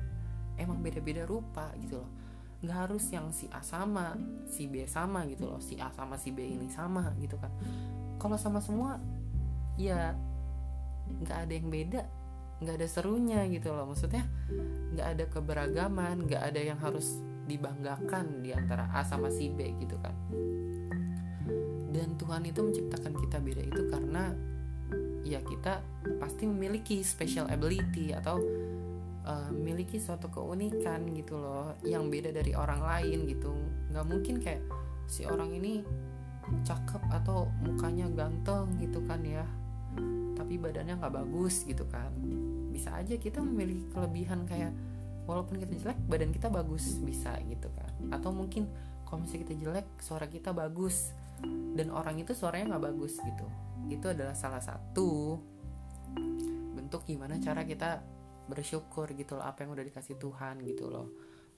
emang 0.56 0.80
beda-beda 0.80 1.28
rupa 1.28 1.70
gitu 1.78 2.02
loh. 2.02 2.10
Nggak 2.62 2.78
harus 2.88 3.04
yang 3.10 3.28
si 3.34 3.50
A 3.50 3.60
sama 3.60 4.14
si 4.46 4.70
B 4.70 4.86
sama 4.86 5.26
gitu 5.26 5.50
loh 5.50 5.58
si 5.58 5.78
A 5.78 5.90
sama 5.92 6.16
si 6.16 6.30
B 6.30 6.42
ini 6.42 6.70
sama 6.72 7.12
gitu 7.20 7.36
kan. 7.38 7.52
Kalau 8.18 8.38
sama 8.38 8.62
semua 8.62 8.98
ya 9.76 10.14
nggak 11.22 11.38
ada 11.48 11.52
yang 11.52 11.68
beda 11.68 12.02
nggak 12.62 12.74
ada 12.78 12.88
serunya 12.88 13.42
gitu 13.50 13.74
loh. 13.74 13.90
Maksudnya 13.90 14.24
nggak 14.94 15.08
ada 15.18 15.24
keberagaman 15.28 16.24
nggak 16.24 16.42
ada 16.54 16.60
yang 16.62 16.78
harus 16.78 17.20
dibanggakan 17.42 18.40
di 18.40 18.54
antara 18.54 18.86
A 18.94 19.02
sama 19.02 19.26
si 19.26 19.50
B 19.50 19.74
gitu 19.82 19.98
kan 19.98 20.14
dan 21.92 22.16
Tuhan 22.16 22.42
itu 22.48 22.60
menciptakan 22.64 23.12
kita 23.20 23.36
beda 23.38 23.62
itu 23.62 23.82
karena 23.92 24.32
ya 25.22 25.38
kita 25.44 25.84
pasti 26.18 26.48
memiliki 26.48 27.04
special 27.04 27.46
ability 27.48 28.10
atau 28.16 28.40
uh, 29.28 29.50
suatu 30.00 30.32
keunikan 30.32 31.04
gitu 31.14 31.38
loh 31.38 31.76
yang 31.86 32.08
beda 32.08 32.32
dari 32.34 32.56
orang 32.56 32.80
lain 32.82 33.28
gitu. 33.28 33.52
Nggak 33.92 34.06
mungkin 34.08 34.34
kayak 34.40 34.62
si 35.06 35.28
orang 35.28 35.52
ini 35.52 35.84
cakep 36.66 37.02
atau 37.22 37.46
mukanya 37.62 38.10
ganteng 38.10 38.66
gitu 38.82 38.98
kan 39.06 39.22
ya 39.22 39.46
tapi 40.32 40.58
badannya 40.58 40.98
nggak 40.98 41.14
bagus 41.22 41.62
gitu 41.68 41.86
kan. 41.86 42.10
Bisa 42.72 42.98
aja 42.98 43.14
kita 43.14 43.38
memiliki 43.44 43.86
kelebihan 43.92 44.42
kayak 44.48 44.74
walaupun 45.28 45.60
kita 45.62 45.70
jelek 45.78 46.00
badan 46.10 46.34
kita 46.34 46.50
bagus 46.50 46.98
bisa 46.98 47.36
gitu 47.46 47.70
kan. 47.78 47.92
Atau 48.10 48.34
mungkin 48.34 48.66
kalau 49.06 49.22
misalnya 49.22 49.44
kita 49.46 49.54
jelek 49.60 49.86
suara 50.02 50.26
kita 50.26 50.50
bagus 50.50 51.14
dan 51.72 51.88
orang 51.90 52.20
itu 52.20 52.36
suaranya 52.36 52.76
nggak 52.76 52.84
bagus 52.92 53.18
gitu. 53.20 53.46
Itu 53.88 54.12
adalah 54.12 54.36
salah 54.36 54.60
satu 54.60 55.40
bentuk 56.76 57.08
gimana 57.08 57.40
cara 57.40 57.64
kita 57.64 58.04
bersyukur 58.46 59.08
gitu 59.16 59.38
loh 59.38 59.46
apa 59.46 59.64
yang 59.64 59.72
udah 59.72 59.84
dikasih 59.86 60.20
Tuhan 60.20 60.60
gitu 60.66 60.92
loh. 60.92 61.08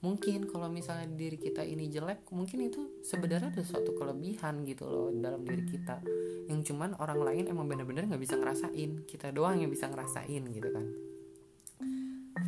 Mungkin 0.05 0.44
kalau 0.53 0.68
misalnya 0.68 1.09
diri 1.16 1.40
kita 1.40 1.64
ini 1.64 1.88
jelek 1.88 2.29
mungkin 2.29 2.68
itu 2.68 3.01
sebenarnya 3.01 3.57
ada 3.57 3.64
suatu 3.64 3.97
kelebihan 3.97 4.61
gitu 4.68 4.85
loh 4.85 5.09
dalam 5.11 5.42
diri 5.49 5.64
kita. 5.64 6.05
Yang 6.44 6.70
cuman 6.70 6.92
orang 7.01 7.25
lain 7.25 7.44
emang 7.49 7.64
bener-bener 7.64 8.05
nggak 8.05 8.20
bisa 8.20 8.37
ngerasain. 8.37 9.09
Kita 9.09 9.33
doang 9.33 9.64
yang 9.64 9.73
bisa 9.73 9.88
ngerasain 9.88 10.44
gitu 10.44 10.68
kan. 10.68 10.87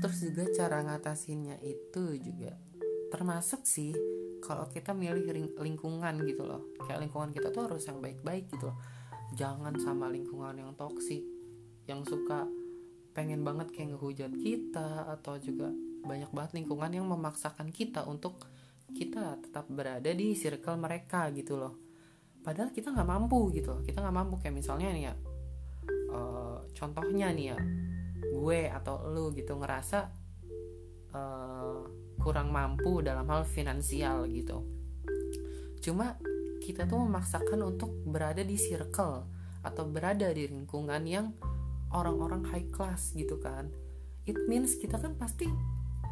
Terus 0.05 0.18
juga 0.20 0.44
cara 0.53 0.85
ngatasinnya 0.85 1.57
itu 1.64 2.20
juga 2.20 2.53
termasuk 3.16 3.64
sih 3.64 3.96
kalau 4.44 4.68
kita 4.68 4.92
milih 4.92 5.57
lingkungan 5.57 6.20
gitu 6.29 6.44
loh. 6.44 6.68
Kayak 6.85 7.09
lingkungan 7.09 7.33
kita 7.33 7.48
tuh 7.48 7.72
harus 7.72 7.88
yang 7.88 8.05
baik-baik 8.05 8.52
gitu 8.52 8.68
loh. 8.68 8.79
Jangan 9.33 9.72
sama 9.81 10.12
lingkungan 10.12 10.52
yang 10.61 10.76
toksik 10.76 11.24
yang 11.88 12.05
suka 12.05 12.44
pengen 13.16 13.40
banget 13.40 13.72
kayak 13.72 13.96
ngehujat 13.96 14.29
kita 14.37 15.09
atau 15.16 15.40
juga 15.40 15.72
banyak 16.05 16.29
banget 16.31 16.52
lingkungan 16.61 16.92
yang 16.92 17.09
memaksakan 17.09 17.72
kita 17.72 18.05
untuk 18.05 18.44
kita 18.92 19.40
tetap 19.40 19.66
berada 19.72 20.12
di 20.12 20.37
circle 20.37 20.76
mereka 20.76 21.33
gitu 21.33 21.57
loh. 21.57 21.74
Padahal 22.44 22.70
kita 22.70 22.92
nggak 22.92 23.09
mampu 23.09 23.50
gitu 23.57 23.74
loh. 23.74 23.83
Kita 23.83 24.05
nggak 24.05 24.14
mampu. 24.14 24.38
Kayak 24.38 24.61
misalnya 24.61 24.92
nih 24.92 25.05
ya 25.11 25.14
uh, 26.12 26.59
contohnya 26.76 27.33
nih 27.33 27.46
ya 27.55 27.59
gue 28.37 28.61
atau 28.70 29.07
lu 29.11 29.33
gitu 29.35 29.57
ngerasa 29.57 29.98
uh, 31.14 31.81
kurang 32.26 32.50
mampu 32.50 33.06
dalam 33.06 33.30
hal 33.30 33.46
finansial 33.46 34.26
gitu. 34.26 34.66
Cuma 35.78 36.18
kita 36.58 36.82
tuh 36.90 37.06
memaksakan 37.06 37.62
untuk 37.62 37.94
berada 38.02 38.42
di 38.42 38.58
circle 38.58 39.22
atau 39.62 39.86
berada 39.86 40.26
di 40.34 40.50
lingkungan 40.50 41.06
yang 41.06 41.30
orang-orang 41.94 42.42
high 42.50 42.66
class 42.74 43.14
gitu 43.14 43.38
kan. 43.38 43.70
It 44.26 44.34
means 44.50 44.74
kita 44.74 44.98
kan 44.98 45.14
pasti 45.14 45.46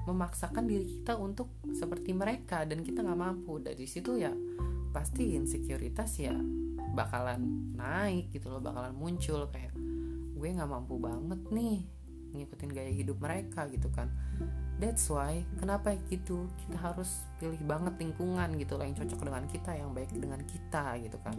memaksakan 0.07 0.71
diri 0.71 0.87
kita 0.87 1.19
untuk 1.19 1.51
seperti 1.75 2.15
mereka 2.15 2.63
dan 2.63 2.87
kita 2.87 3.03
nggak 3.03 3.19
mampu. 3.19 3.59
Dari 3.59 3.83
situ 3.91 4.15
ya 4.15 4.31
pasti 4.95 5.35
insekuritas 5.35 6.23
ya 6.23 6.39
bakalan 6.95 7.75
naik 7.75 8.31
gitu 8.31 8.55
loh 8.55 8.63
bakalan 8.63 8.95
muncul 8.95 9.51
kayak 9.51 9.75
gue 10.39 10.49
nggak 10.55 10.71
mampu 10.71 11.03
banget 11.03 11.43
nih 11.51 11.83
ngikutin 12.31 12.71
gaya 12.71 12.93
hidup 12.95 13.19
mereka 13.19 13.67
gitu 13.67 13.91
kan 13.91 14.15
that's 14.83 15.07
why 15.11 15.43
kenapa 15.59 15.95
gitu 16.11 16.51
kita 16.67 16.79
harus 16.79 17.23
pilih 17.39 17.61
banget 17.63 17.95
lingkungan 18.01 18.59
gitu 18.59 18.75
loh 18.75 18.85
yang 18.85 18.97
cocok 18.99 19.21
dengan 19.23 19.45
kita 19.47 19.71
yang 19.75 19.91
baik 19.95 20.11
dengan 20.15 20.41
kita 20.43 20.99
gitu 21.03 21.19
kan. 21.23 21.37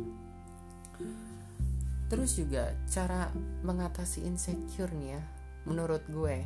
Terus 2.05 2.37
juga 2.37 2.71
cara 2.85 3.33
mengatasi 3.65 4.23
insecure 4.23 4.93
nih 4.93 5.17
ya 5.17 5.21
menurut 5.65 6.05
gue 6.07 6.45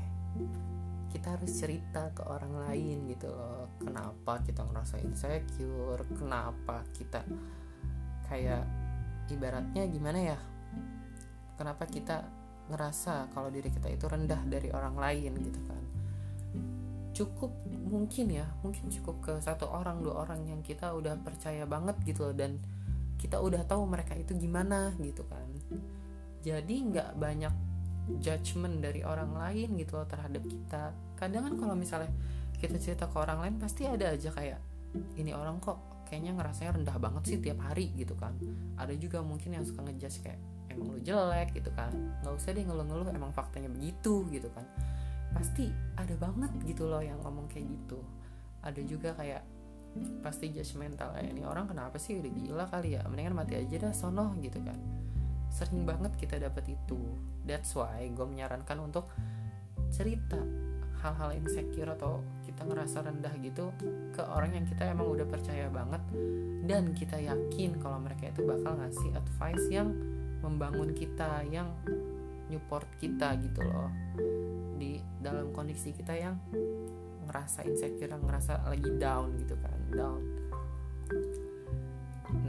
kita 1.09 1.35
harus 1.35 1.51
cerita 1.57 2.13
ke 2.13 2.21
orang 2.23 2.69
lain 2.69 3.09
gitu 3.09 3.33
loh 3.33 3.67
kenapa 3.81 4.39
kita 4.45 4.61
ngerasa 4.61 5.01
insecure 5.01 6.05
kenapa 6.13 6.85
kita 6.93 7.25
kayak 8.29 8.63
ibaratnya 9.33 9.89
gimana 9.89 10.19
ya 10.21 10.39
kenapa 11.57 11.89
kita 11.89 12.23
ngerasa 12.69 13.33
kalau 13.33 13.49
diri 13.49 13.73
kita 13.73 13.89
itu 13.89 14.05
rendah 14.05 14.39
dari 14.45 14.69
orang 14.69 14.95
lain 14.95 15.33
gitu 15.41 15.59
kan 15.65 15.81
cukup 17.19 17.51
mungkin 17.67 18.31
ya 18.31 18.47
mungkin 18.63 18.87
cukup 18.87 19.19
ke 19.19 19.33
satu 19.43 19.67
orang 19.67 19.99
dua 19.99 20.23
orang 20.23 20.47
yang 20.47 20.63
kita 20.63 20.95
udah 20.95 21.19
percaya 21.19 21.67
banget 21.67 21.99
gitu 22.07 22.31
loh 22.31 22.35
dan 22.35 22.55
kita 23.19 23.43
udah 23.43 23.67
tahu 23.67 23.83
mereka 23.83 24.15
itu 24.15 24.31
gimana 24.39 24.95
gitu 25.03 25.27
kan. 25.27 25.43
Jadi 26.39 26.75
nggak 26.87 27.19
banyak 27.19 27.51
judgement 28.23 28.79
dari 28.79 29.03
orang 29.03 29.35
lain 29.35 29.75
gitu 29.75 29.99
loh 29.99 30.07
terhadap 30.07 30.39
kita. 30.47 30.95
Kadang 31.19 31.51
kan 31.51 31.53
kalau 31.59 31.75
misalnya 31.75 32.07
kita 32.55 32.79
cerita 32.79 33.11
ke 33.11 33.15
orang 33.19 33.43
lain 33.43 33.55
pasti 33.59 33.83
ada 33.83 34.15
aja 34.15 34.31
kayak 34.31 34.59
ini 35.19 35.35
orang 35.35 35.59
kok 35.59 36.07
kayaknya 36.07 36.39
ngerasanya 36.39 36.71
rendah 36.79 36.97
banget 36.97 37.23
sih 37.27 37.37
tiap 37.43 37.59
hari 37.59 37.91
gitu 37.99 38.15
kan. 38.15 38.31
Ada 38.79 38.95
juga 38.95 39.19
mungkin 39.19 39.59
yang 39.59 39.67
suka 39.67 39.83
ngejudge 39.83 40.23
kayak 40.23 40.39
emang 40.71 40.95
lu 40.95 41.03
jelek 41.03 41.51
gitu 41.51 41.75
kan. 41.75 41.91
Nggak 42.23 42.33
usah 42.39 42.55
deh 42.55 42.63
ngeluh-ngeluh 42.63 43.11
emang 43.11 43.35
faktanya 43.35 43.67
begitu 43.67 44.23
gitu 44.31 44.47
kan 44.55 44.63
pasti 45.33 45.69
ada 45.95 46.15
banget 46.17 46.51
gitu 46.65 46.89
loh 46.89 47.01
yang 47.03 47.19
ngomong 47.21 47.49
kayak 47.51 47.69
gitu. 47.69 47.99
Ada 48.65 48.81
juga 48.83 49.15
kayak 49.15 49.43
pasti 50.21 50.53
judgmental 50.53 51.17
kayak 51.17 51.33
ini 51.33 51.41
orang 51.43 51.65
kenapa 51.65 51.97
sih 51.97 52.21
udah 52.21 52.31
gila 52.31 52.65
kali 52.69 52.97
ya? 52.97 53.01
Mendingan 53.09 53.35
mati 53.35 53.57
aja 53.57 53.89
dah 53.89 53.93
sono 53.93 54.35
gitu 54.41 54.61
kan. 54.61 54.77
Sering 55.49 55.85
banget 55.85 56.13
kita 56.17 56.37
dapat 56.37 56.65
itu. 56.69 56.99
That's 57.45 57.73
why 57.73 58.05
gue 58.09 58.25
menyarankan 58.25 58.77
untuk 58.79 59.09
cerita 59.89 60.37
hal-hal 60.99 61.31
insecure 61.39 61.89
atau 61.95 62.19
kita 62.43 62.67
ngerasa 62.67 63.07
rendah 63.07 63.33
gitu 63.39 63.71
ke 64.11 64.19
orang 64.19 64.51
yang 64.51 64.65
kita 64.67 64.91
emang 64.91 65.07
udah 65.07 65.23
percaya 65.23 65.71
banget 65.71 66.03
dan 66.67 66.91
kita 66.91 67.15
yakin 67.15 67.79
kalau 67.79 68.03
mereka 68.03 68.27
itu 68.27 68.43
bakal 68.43 68.75
ngasih 68.75 69.15
advice 69.15 69.65
yang 69.71 69.95
membangun 70.43 70.91
kita 70.91 71.47
yang 71.47 71.71
support 72.51 72.85
kita 72.99 73.39
gitu 73.39 73.63
loh 73.63 73.87
dalam 75.19 75.51
kondisi 75.51 75.91
kita 75.91 76.15
yang 76.15 76.35
ngerasa 77.29 77.67
insecure 77.67 78.09
ngerasa 78.09 78.65
lagi 78.65 78.89
down 78.97 79.37
gitu 79.37 79.53
kan 79.61 79.79
down. 79.93 80.21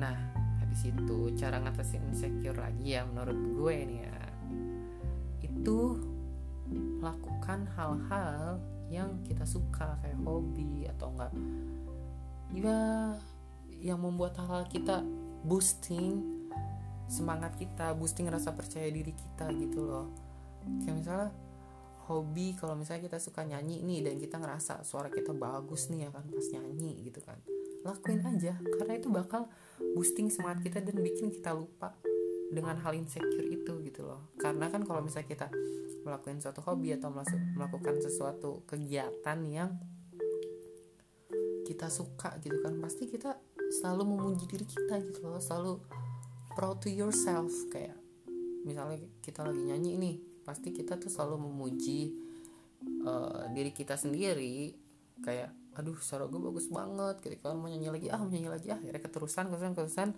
Nah 0.00 0.16
habis 0.62 0.86
itu 0.88 1.18
cara 1.36 1.60
ngatasin 1.60 2.08
insecure 2.08 2.56
lagi 2.56 2.96
ya 2.96 3.04
menurut 3.04 3.36
gue 3.36 3.76
nih 3.84 4.00
ya. 4.06 4.18
Itu 5.44 6.00
lakukan 7.02 7.66
hal-hal 7.76 8.62
yang 8.88 9.20
kita 9.26 9.44
suka 9.44 9.98
kayak 10.00 10.18
hobi 10.24 10.88
atau 10.96 11.12
enggak. 11.12 11.32
Ya 12.50 12.80
yang 13.80 14.00
membuat 14.00 14.36
hal-hal 14.40 14.64
kita 14.70 15.04
boosting 15.44 16.20
semangat 17.10 17.58
kita 17.58 17.90
boosting 17.98 18.30
rasa 18.30 18.54
percaya 18.54 18.86
diri 18.88 19.12
kita 19.12 19.50
gitu 19.58 19.84
loh. 19.84 20.06
Kayak 20.84 20.96
misalnya 21.02 21.30
hobi 22.10 22.58
kalau 22.58 22.74
misalnya 22.74 23.06
kita 23.06 23.22
suka 23.22 23.46
nyanyi 23.46 23.86
nih 23.86 24.02
dan 24.02 24.18
kita 24.18 24.42
ngerasa 24.42 24.82
suara 24.82 25.06
kita 25.06 25.30
bagus 25.30 25.86
nih 25.94 26.06
ya 26.06 26.10
kan 26.10 26.26
pas 26.26 26.46
nyanyi 26.50 27.06
gitu 27.06 27.22
kan. 27.22 27.38
Lakuin 27.86 28.20
aja 28.26 28.58
karena 28.58 28.98
itu 28.98 29.08
bakal 29.08 29.46
boosting 29.94 30.26
semangat 30.28 30.66
kita 30.66 30.82
dan 30.82 30.98
bikin 30.98 31.30
kita 31.30 31.54
lupa 31.54 31.94
dengan 32.50 32.74
hal 32.82 32.98
insecure 32.98 33.46
itu 33.46 33.78
gitu 33.86 34.02
loh. 34.02 34.34
Karena 34.34 34.66
kan 34.66 34.82
kalau 34.82 35.06
misalnya 35.06 35.30
kita 35.30 35.46
melakukan 36.02 36.42
suatu 36.42 36.60
hobi 36.66 36.98
atau 36.98 37.14
melakukan 37.54 38.02
sesuatu 38.02 38.66
kegiatan 38.66 39.38
yang 39.46 39.78
kita 41.62 41.86
suka 41.86 42.34
gitu 42.42 42.58
kan 42.66 42.82
pasti 42.82 43.06
kita 43.06 43.38
selalu 43.78 44.18
memuji 44.18 44.50
diri 44.50 44.66
kita 44.66 44.98
gitu 45.06 45.30
loh. 45.30 45.38
Selalu 45.38 45.78
proud 46.58 46.82
to 46.82 46.90
yourself 46.90 47.54
kayak 47.70 47.94
misalnya 48.66 49.00
kita 49.24 49.46
lagi 49.46 49.62
nyanyi 49.64 49.94
nih 49.96 50.16
pasti 50.50 50.74
kita 50.74 50.98
tuh 50.98 51.06
selalu 51.06 51.46
memuji 51.46 52.10
uh, 53.06 53.46
diri 53.54 53.70
kita 53.70 53.94
sendiri. 53.94 54.74
Kayak 55.22 55.54
aduh 55.78 55.94
suara 56.02 56.26
gue 56.26 56.42
bagus 56.42 56.66
banget 56.66 57.22
ketika 57.22 57.54
mau 57.54 57.70
nyanyi 57.70 57.94
lagi 57.94 58.06
ah 58.10 58.18
mau 58.18 58.26
nyanyi 58.26 58.50
lagi 58.50 58.66
ah 58.74 58.82
akhirnya 58.82 58.98
keterusan 58.98 59.46
keterusan 59.46 59.72
keterusan. 59.78 60.08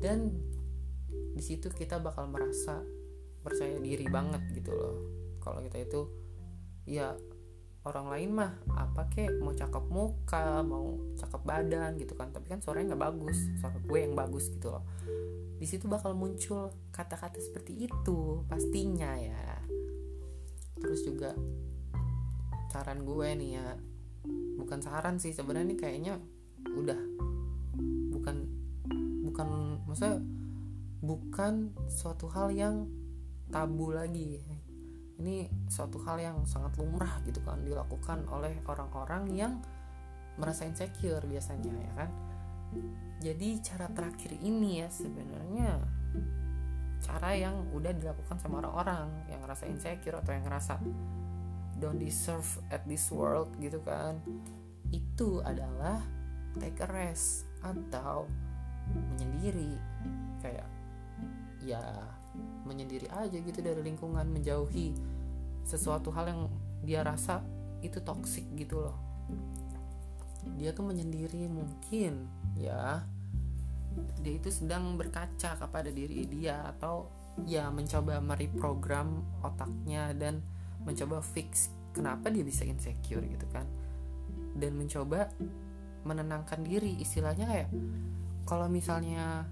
Dan 0.00 0.32
di 1.36 1.42
situ 1.44 1.68
kita 1.68 2.00
bakal 2.00 2.32
merasa 2.32 2.80
percaya 3.44 3.76
diri 3.76 4.08
banget 4.08 4.40
gitu 4.56 4.72
loh. 4.72 4.96
Kalau 5.44 5.60
kita 5.60 5.76
itu 5.76 6.08
ya 6.88 7.12
orang 7.84 8.08
lain 8.08 8.30
mah 8.32 8.52
apa 8.76 9.12
kek 9.12 9.40
mau 9.40 9.52
cakep 9.52 9.84
muka 9.92 10.64
mau 10.64 10.96
cakep 11.20 11.42
badan 11.44 12.00
gitu 12.00 12.16
kan. 12.16 12.32
Tapi 12.32 12.48
kan 12.48 12.64
suaranya 12.64 12.96
nggak 12.96 13.02
bagus 13.12 13.36
suara 13.60 13.76
gue 13.76 13.98
yang 14.00 14.16
bagus 14.16 14.48
gitu 14.48 14.72
loh. 14.72 14.88
Di 15.60 15.68
situ 15.68 15.84
bakal 15.92 16.16
muncul 16.16 16.72
kata-kata 16.88 17.36
seperti 17.36 17.84
itu 17.84 18.40
pastinya 18.48 19.12
ya 19.20 19.29
juga 21.20 21.36
saran 22.72 23.04
gue 23.04 23.28
nih 23.36 23.60
ya. 23.60 23.76
Bukan 24.56 24.80
saran 24.80 25.20
sih 25.20 25.36
sebenarnya 25.36 25.76
kayaknya 25.76 26.16
udah 26.64 26.96
bukan 28.08 28.48
bukan 29.28 29.48
maksudnya 29.84 30.16
bukan 31.04 31.76
suatu 31.92 32.24
hal 32.32 32.48
yang 32.56 32.88
tabu 33.52 33.92
lagi. 33.92 34.40
Ini 35.20 35.68
suatu 35.68 36.00
hal 36.08 36.16
yang 36.24 36.48
sangat 36.48 36.80
lumrah 36.80 37.20
gitu 37.28 37.44
kan 37.44 37.60
dilakukan 37.68 38.24
oleh 38.32 38.56
orang-orang 38.64 39.28
yang 39.36 39.52
merasa 40.40 40.64
insecure 40.64 41.20
biasanya 41.28 41.68
ya 41.68 41.92
kan? 42.00 42.10
Jadi 43.20 43.60
cara 43.60 43.92
terakhir 43.92 44.40
ini 44.40 44.80
ya 44.80 44.88
sebenarnya 44.88 45.84
cara 47.00 47.32
yang 47.32 47.56
udah 47.72 47.92
dilakukan 47.96 48.36
sama 48.36 48.60
orang-orang 48.60 49.08
yang 49.32 49.40
ngerasa 49.40 49.64
insecure 49.66 50.20
atau 50.20 50.32
yang 50.36 50.44
ngerasa 50.44 50.76
don't 51.80 51.96
deserve 51.96 52.60
at 52.68 52.84
this 52.84 53.08
world 53.08 53.48
gitu 53.58 53.80
kan. 53.80 54.20
Itu 54.92 55.40
adalah 55.40 56.04
take 56.60 56.84
a 56.84 56.88
rest 56.92 57.48
atau 57.64 58.28
menyendiri. 59.16 59.80
Kayak 60.44 60.68
ya 61.64 61.80
menyendiri 62.64 63.08
aja 63.10 63.36
gitu 63.36 63.60
dari 63.60 63.80
lingkungan 63.80 64.28
menjauhi 64.28 64.94
sesuatu 65.64 66.12
hal 66.14 66.30
yang 66.30 66.42
dia 66.84 67.04
rasa 67.04 67.44
itu 67.80 68.00
toxic 68.04 68.44
gitu 68.56 68.84
loh. 68.84 68.96
Dia 70.56 70.72
tuh 70.72 70.88
menyendiri 70.88 71.48
mungkin 71.48 72.28
ya 72.56 73.04
dia 74.20 74.34
itu 74.36 74.50
sedang 74.52 74.94
berkaca 74.94 75.56
kepada 75.58 75.90
diri 75.90 76.26
dia 76.28 76.62
atau 76.76 77.08
ya 77.48 77.72
mencoba 77.72 78.20
mereprogram 78.20 79.22
otaknya 79.40 80.12
dan 80.12 80.44
mencoba 80.84 81.20
fix 81.24 81.72
kenapa 81.96 82.28
dia 82.28 82.44
bisa 82.44 82.66
insecure 82.66 83.24
gitu 83.24 83.46
kan. 83.50 83.66
Dan 84.54 84.76
mencoba 84.76 85.30
menenangkan 86.04 86.64
diri 86.64 86.96
istilahnya 87.00 87.46
kayak 87.48 87.70
kalau 88.48 88.66
misalnya 88.66 89.44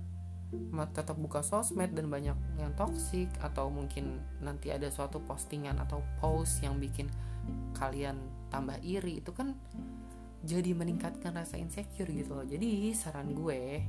tetap 0.97 1.21
buka 1.21 1.45
sosmed 1.45 1.93
dan 1.93 2.09
banyak 2.09 2.33
yang 2.57 2.73
toxic 2.73 3.29
atau 3.45 3.69
mungkin 3.69 4.17
nanti 4.41 4.73
ada 4.73 4.89
suatu 4.89 5.21
postingan 5.21 5.77
atau 5.77 6.01
post 6.25 6.65
yang 6.65 6.81
bikin 6.81 7.13
kalian 7.77 8.17
tambah 8.49 8.81
iri 8.81 9.21
itu 9.21 9.29
kan 9.37 9.53
jadi 10.41 10.73
meningkatkan 10.73 11.37
rasa 11.37 11.61
insecure 11.61 12.09
gitu 12.09 12.33
loh. 12.33 12.47
Jadi 12.49 12.95
saran 12.97 13.37
gue 13.37 13.85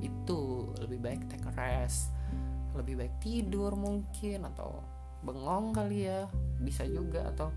itu 0.00 0.70
lebih 0.80 0.98
baik 1.00 1.22
take 1.28 1.46
a 1.48 1.52
rest 1.56 2.12
lebih 2.76 3.00
baik 3.00 3.14
tidur 3.20 3.74
mungkin 3.74 4.46
atau 4.48 4.80
bengong 5.20 5.76
kali 5.76 6.08
ya 6.08 6.26
bisa 6.60 6.86
juga 6.88 7.28
atau 7.34 7.52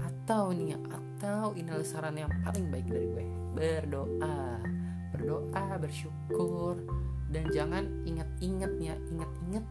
atau 0.00 0.50
nih 0.56 0.76
atau 0.88 1.52
ini 1.52 1.70
saran 1.84 2.16
yang 2.16 2.32
paling 2.40 2.72
baik 2.72 2.86
dari 2.88 3.06
gue 3.12 3.26
berdoa 3.52 4.60
berdoa 5.12 5.64
bersyukur 5.80 6.80
dan 7.30 7.44
jangan 7.52 7.84
ingat-ingat 8.06 8.72
ya 8.80 8.94
ingat-ingat 9.12 9.64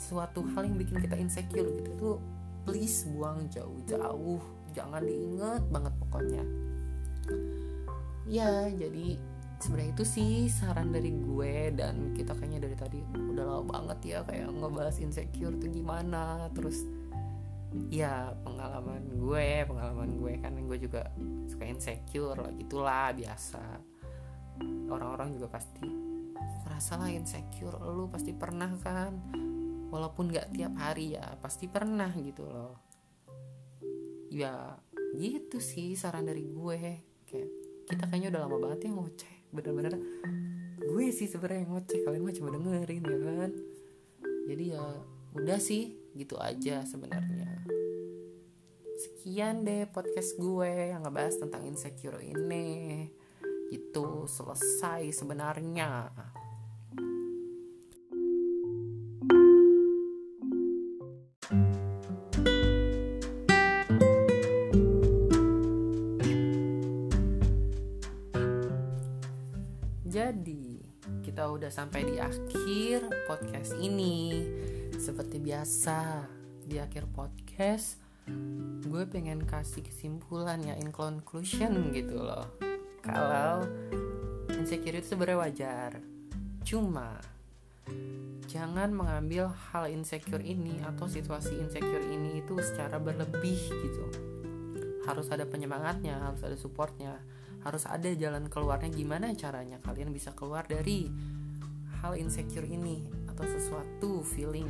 suatu 0.00 0.40
hal 0.56 0.64
yang 0.64 0.80
bikin 0.80 0.96
kita 1.02 1.16
insecure 1.18 1.68
gitu 1.76 1.90
tuh 1.98 2.16
please 2.64 3.04
buang 3.12 3.44
jauh-jauh 3.52 4.40
jangan 4.74 5.02
diingat 5.02 5.62
banget 5.70 5.92
pokoknya. 5.98 6.42
Ya 8.30 8.70
jadi 8.70 9.18
sebenarnya 9.60 9.92
itu 9.92 10.04
sih 10.08 10.32
saran 10.48 10.88
dari 10.88 11.12
gue 11.12 11.76
dan 11.76 12.16
kita 12.16 12.32
kayaknya 12.32 12.64
dari 12.64 12.76
tadi 12.80 12.98
udah 13.12 13.44
lama 13.44 13.64
banget 13.68 13.98
ya 14.16 14.18
kayak 14.24 14.48
ngebahas 14.56 14.96
insecure 15.04 15.54
tuh 15.60 15.68
gimana. 15.68 16.48
Terus 16.56 16.88
ya 17.92 18.32
pengalaman 18.42 19.04
gue 19.14 19.48
pengalaman 19.68 20.10
gue 20.18 20.32
kan 20.40 20.56
gue 20.56 20.78
juga 20.80 21.12
suka 21.46 21.64
insecure 21.68 22.40
lah 22.40 22.52
gitulah 22.56 23.12
biasa. 23.12 23.64
Orang-orang 24.88 25.36
juga 25.36 25.60
pasti 25.60 25.84
merasa 26.64 26.96
lah 26.96 27.12
insecure 27.12 27.76
lu 27.84 28.08
pasti 28.08 28.32
pernah 28.32 28.72
kan? 28.80 29.12
Walaupun 29.92 30.32
nggak 30.32 30.56
tiap 30.56 30.72
hari 30.80 31.20
ya 31.20 31.36
pasti 31.36 31.68
pernah 31.68 32.08
gitu 32.16 32.48
loh. 32.48 32.80
Ya 34.32 34.80
gitu 35.20 35.60
sih 35.60 35.92
saran 36.00 36.24
dari 36.24 36.48
gue. 36.48 36.80
Kayak 37.28 37.50
kita 37.92 38.04
kayaknya 38.08 38.28
udah 38.32 38.40
lama 38.48 38.56
banget 38.56 38.88
ya 38.88 38.92
ngoceh 38.96 39.39
bener-bener 39.50 39.98
gue 40.80 41.06
sih 41.14 41.30
sebenarnya 41.30 41.70
ngoceh 41.70 42.00
kalian 42.02 42.22
mah 42.24 42.34
cuma 42.34 42.48
dengerin 42.54 43.02
ya 43.04 43.18
kan? 43.18 43.52
Jadi 44.50 44.64
ya 44.74 44.84
udah 45.38 45.58
sih 45.62 45.94
gitu 46.18 46.34
aja 46.40 46.82
sebenarnya. 46.82 47.62
Sekian 49.00 49.62
deh 49.64 49.86
podcast 49.88 50.36
gue 50.36 50.92
yang 50.92 51.06
ngebahas 51.06 51.40
tentang 51.40 51.64
insecure 51.64 52.20
ini. 52.20 53.06
Itu 53.70 54.26
selesai 54.26 55.14
sebenarnya 55.14 56.10
Jadi, 70.30 70.78
kita 71.26 71.42
udah 71.50 71.74
sampai 71.74 72.06
di 72.06 72.22
akhir 72.22 73.02
podcast 73.26 73.74
ini. 73.82 74.38
Seperti 74.94 75.42
biasa, 75.42 76.22
di 76.62 76.78
akhir 76.78 77.10
podcast 77.10 77.98
gue 78.86 79.02
pengen 79.10 79.42
kasih 79.42 79.82
kesimpulan 79.82 80.62
ya 80.62 80.78
in 80.78 80.94
conclusion 80.94 81.90
gitu 81.90 82.22
loh. 82.22 82.46
Kalau 83.02 83.66
insecure 84.54 85.02
itu 85.02 85.18
sebenarnya 85.18 85.38
wajar. 85.42 85.90
Cuma 86.62 87.18
jangan 88.46 88.94
mengambil 88.94 89.50
hal 89.74 89.90
insecure 89.90 90.46
ini 90.46 90.78
atau 90.86 91.10
situasi 91.10 91.58
insecure 91.58 92.06
ini 92.06 92.38
itu 92.38 92.54
secara 92.62 93.02
berlebih 93.02 93.58
gitu. 93.66 94.06
Harus 95.10 95.26
ada 95.34 95.42
penyemangatnya, 95.42 96.22
harus 96.22 96.46
ada 96.46 96.54
supportnya 96.54 97.18
harus 97.64 97.84
ada 97.88 98.08
jalan 98.16 98.48
keluarnya. 98.48 98.90
Gimana 98.92 99.32
caranya 99.36 99.80
kalian 99.80 100.12
bisa 100.12 100.32
keluar 100.32 100.64
dari 100.64 101.08
hal 102.00 102.16
insecure 102.16 102.64
ini 102.64 103.04
atau 103.28 103.44
sesuatu 103.44 104.24
feeling 104.24 104.68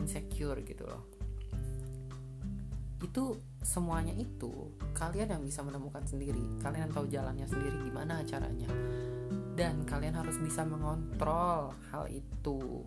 insecure 0.00 0.60
gitu 0.64 0.84
loh? 0.88 1.02
Itu 2.98 3.38
semuanya 3.62 4.16
itu 4.16 4.74
kalian 4.96 5.38
yang 5.38 5.42
bisa 5.44 5.62
menemukan 5.62 6.02
sendiri. 6.02 6.42
Kalian 6.64 6.90
yang 6.90 6.94
tahu 6.94 7.06
jalannya 7.06 7.46
sendiri 7.46 7.76
gimana 7.86 8.24
caranya. 8.26 8.70
Dan 9.58 9.82
kalian 9.82 10.14
harus 10.14 10.38
bisa 10.38 10.62
mengontrol 10.62 11.74
hal 11.90 12.06
itu. 12.10 12.86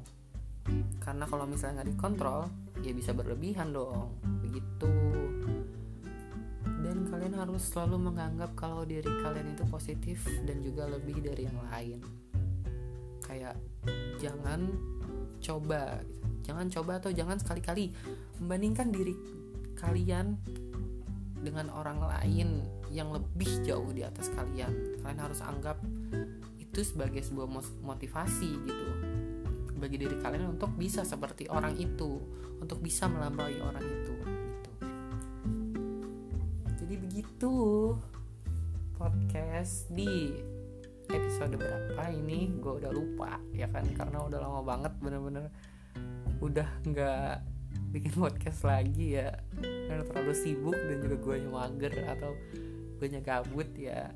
Karena 1.04 1.26
kalau 1.28 1.44
misalnya 1.44 1.82
nggak 1.84 1.90
dikontrol 1.96 2.48
ya 2.84 2.92
bisa 2.96 3.12
berlebihan 3.12 3.76
dong. 3.76 4.16
Begitu 4.44 4.92
kalian 7.12 7.36
harus 7.36 7.68
selalu 7.68 8.08
menganggap 8.08 8.56
kalau 8.56 8.88
diri 8.88 9.12
kalian 9.20 9.52
itu 9.52 9.68
positif 9.68 10.24
dan 10.48 10.64
juga 10.64 10.88
lebih 10.88 11.20
dari 11.20 11.44
yang 11.44 11.60
lain. 11.68 12.00
Kayak 13.20 13.60
jangan 14.24 14.72
coba 15.44 16.00
gitu. 16.08 16.24
jangan 16.42 16.68
coba 16.72 16.92
atau 17.04 17.12
jangan 17.14 17.38
sekali-kali 17.38 17.94
membandingkan 18.40 18.90
diri 18.90 19.14
kalian 19.78 20.38
dengan 21.42 21.74
orang 21.74 22.02
lain 22.06 22.66
yang 22.94 23.12
lebih 23.12 23.62
jauh 23.66 23.92
di 23.92 24.08
atas 24.08 24.32
kalian. 24.32 25.02
Kalian 25.04 25.22
harus 25.22 25.44
anggap 25.44 25.78
itu 26.58 26.82
sebagai 26.82 27.20
sebuah 27.22 27.48
motivasi 27.84 28.50
gitu. 28.64 28.88
Bagi 29.78 29.98
diri 29.98 30.16
kalian 30.22 30.56
untuk 30.56 30.72
bisa 30.78 31.02
seperti 31.04 31.50
orang 31.50 31.76
itu 31.76 32.22
untuk 32.62 32.80
bisa 32.80 33.10
melampaui 33.10 33.58
orang 33.58 33.82
itu 33.82 34.01
itu 37.42 37.98
podcast 39.02 39.90
di 39.90 40.30
episode 41.10 41.58
berapa 41.58 42.14
ini? 42.14 42.54
Gue 42.62 42.78
udah 42.78 42.94
lupa 42.94 43.42
ya 43.50 43.66
kan? 43.66 43.82
Karena 43.98 44.30
udah 44.30 44.38
lama 44.46 44.62
banget 44.62 44.94
bener-bener 45.02 45.50
udah 46.38 46.70
nggak 46.86 47.42
bikin 47.98 48.14
podcast 48.14 48.62
lagi 48.62 49.18
ya. 49.18 49.34
Karena 49.58 50.06
terlalu 50.06 50.38
sibuk 50.38 50.78
dan 50.78 51.02
juga 51.02 51.18
gue 51.18 51.36
mager 51.50 51.94
atau 52.14 52.30
gue 53.02 53.08
gabut 53.26 53.74
ya. 53.74 54.14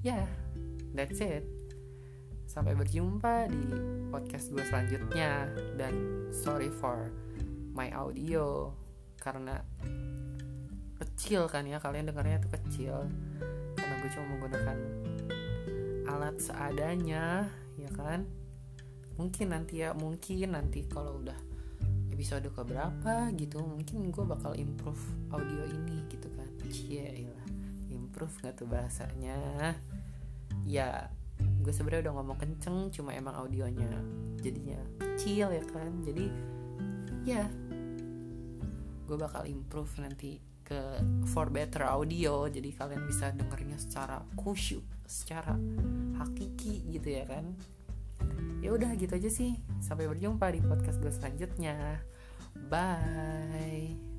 Ya 0.00 0.24
yeah, 0.24 0.26
that's 0.96 1.20
it. 1.20 1.44
Sampai 2.48 2.72
berjumpa 2.72 3.52
di 3.52 3.64
podcast 4.08 4.48
gue 4.48 4.64
selanjutnya. 4.64 5.52
Dan 5.76 6.24
sorry 6.32 6.72
for 6.72 7.12
my 7.76 7.92
audio 7.92 8.72
karena 9.20 9.60
kecil 11.16 11.48
kan 11.48 11.64
ya 11.64 11.80
kalian 11.80 12.12
dengarnya 12.12 12.36
itu 12.44 12.52
kecil. 12.52 13.08
Karena 13.72 13.94
gue 14.04 14.10
cuma 14.12 14.26
menggunakan 14.36 14.76
alat 16.12 16.36
seadanya 16.36 17.48
ya 17.80 17.88
kan? 17.96 18.28
Mungkin 19.16 19.56
nanti 19.56 19.80
ya 19.80 19.96
mungkin 19.96 20.52
nanti 20.52 20.84
kalau 20.84 21.24
udah 21.24 21.40
episode 22.12 22.44
ke 22.52 22.62
berapa 22.68 23.32
gitu 23.32 23.64
mungkin 23.64 24.12
gue 24.12 24.24
bakal 24.28 24.52
improve 24.60 25.00
audio 25.32 25.64
ini 25.64 26.04
gitu 26.12 26.28
kan. 26.36 26.44
Cie 26.68 27.24
lah 27.32 27.48
improve 27.88 28.36
nggak 28.44 28.60
tuh 28.60 28.68
bahasanya? 28.68 29.72
Ya 30.68 31.08
gue 31.40 31.72
sebenarnya 31.72 32.12
udah 32.12 32.14
ngomong 32.20 32.36
kenceng 32.36 32.92
cuma 32.92 33.16
emang 33.16 33.32
audionya 33.40 33.88
jadinya 34.44 34.76
kecil 35.00 35.48
ya 35.48 35.64
kan? 35.64 35.96
Jadi 36.04 36.28
ya 37.24 37.48
gue 39.08 39.16
bakal 39.16 39.48
improve 39.48 39.96
nanti 39.96 40.55
ke 40.66 40.98
for 41.30 41.46
better 41.54 41.86
audio. 41.86 42.50
Jadi 42.50 42.74
kalian 42.74 43.06
bisa 43.06 43.30
dengernya 43.30 43.78
secara 43.78 44.18
khusyuk 44.34 44.82
secara 45.06 45.54
hakiki 46.18 46.82
gitu 46.90 47.22
ya 47.22 47.24
kan. 47.30 47.54
Ya 48.58 48.74
udah 48.74 48.90
gitu 48.98 49.14
aja 49.14 49.30
sih. 49.30 49.54
Sampai 49.78 50.10
berjumpa 50.10 50.50
di 50.50 50.58
podcast 50.58 50.98
gue 50.98 51.14
selanjutnya. 51.14 52.02
Bye 52.66 54.15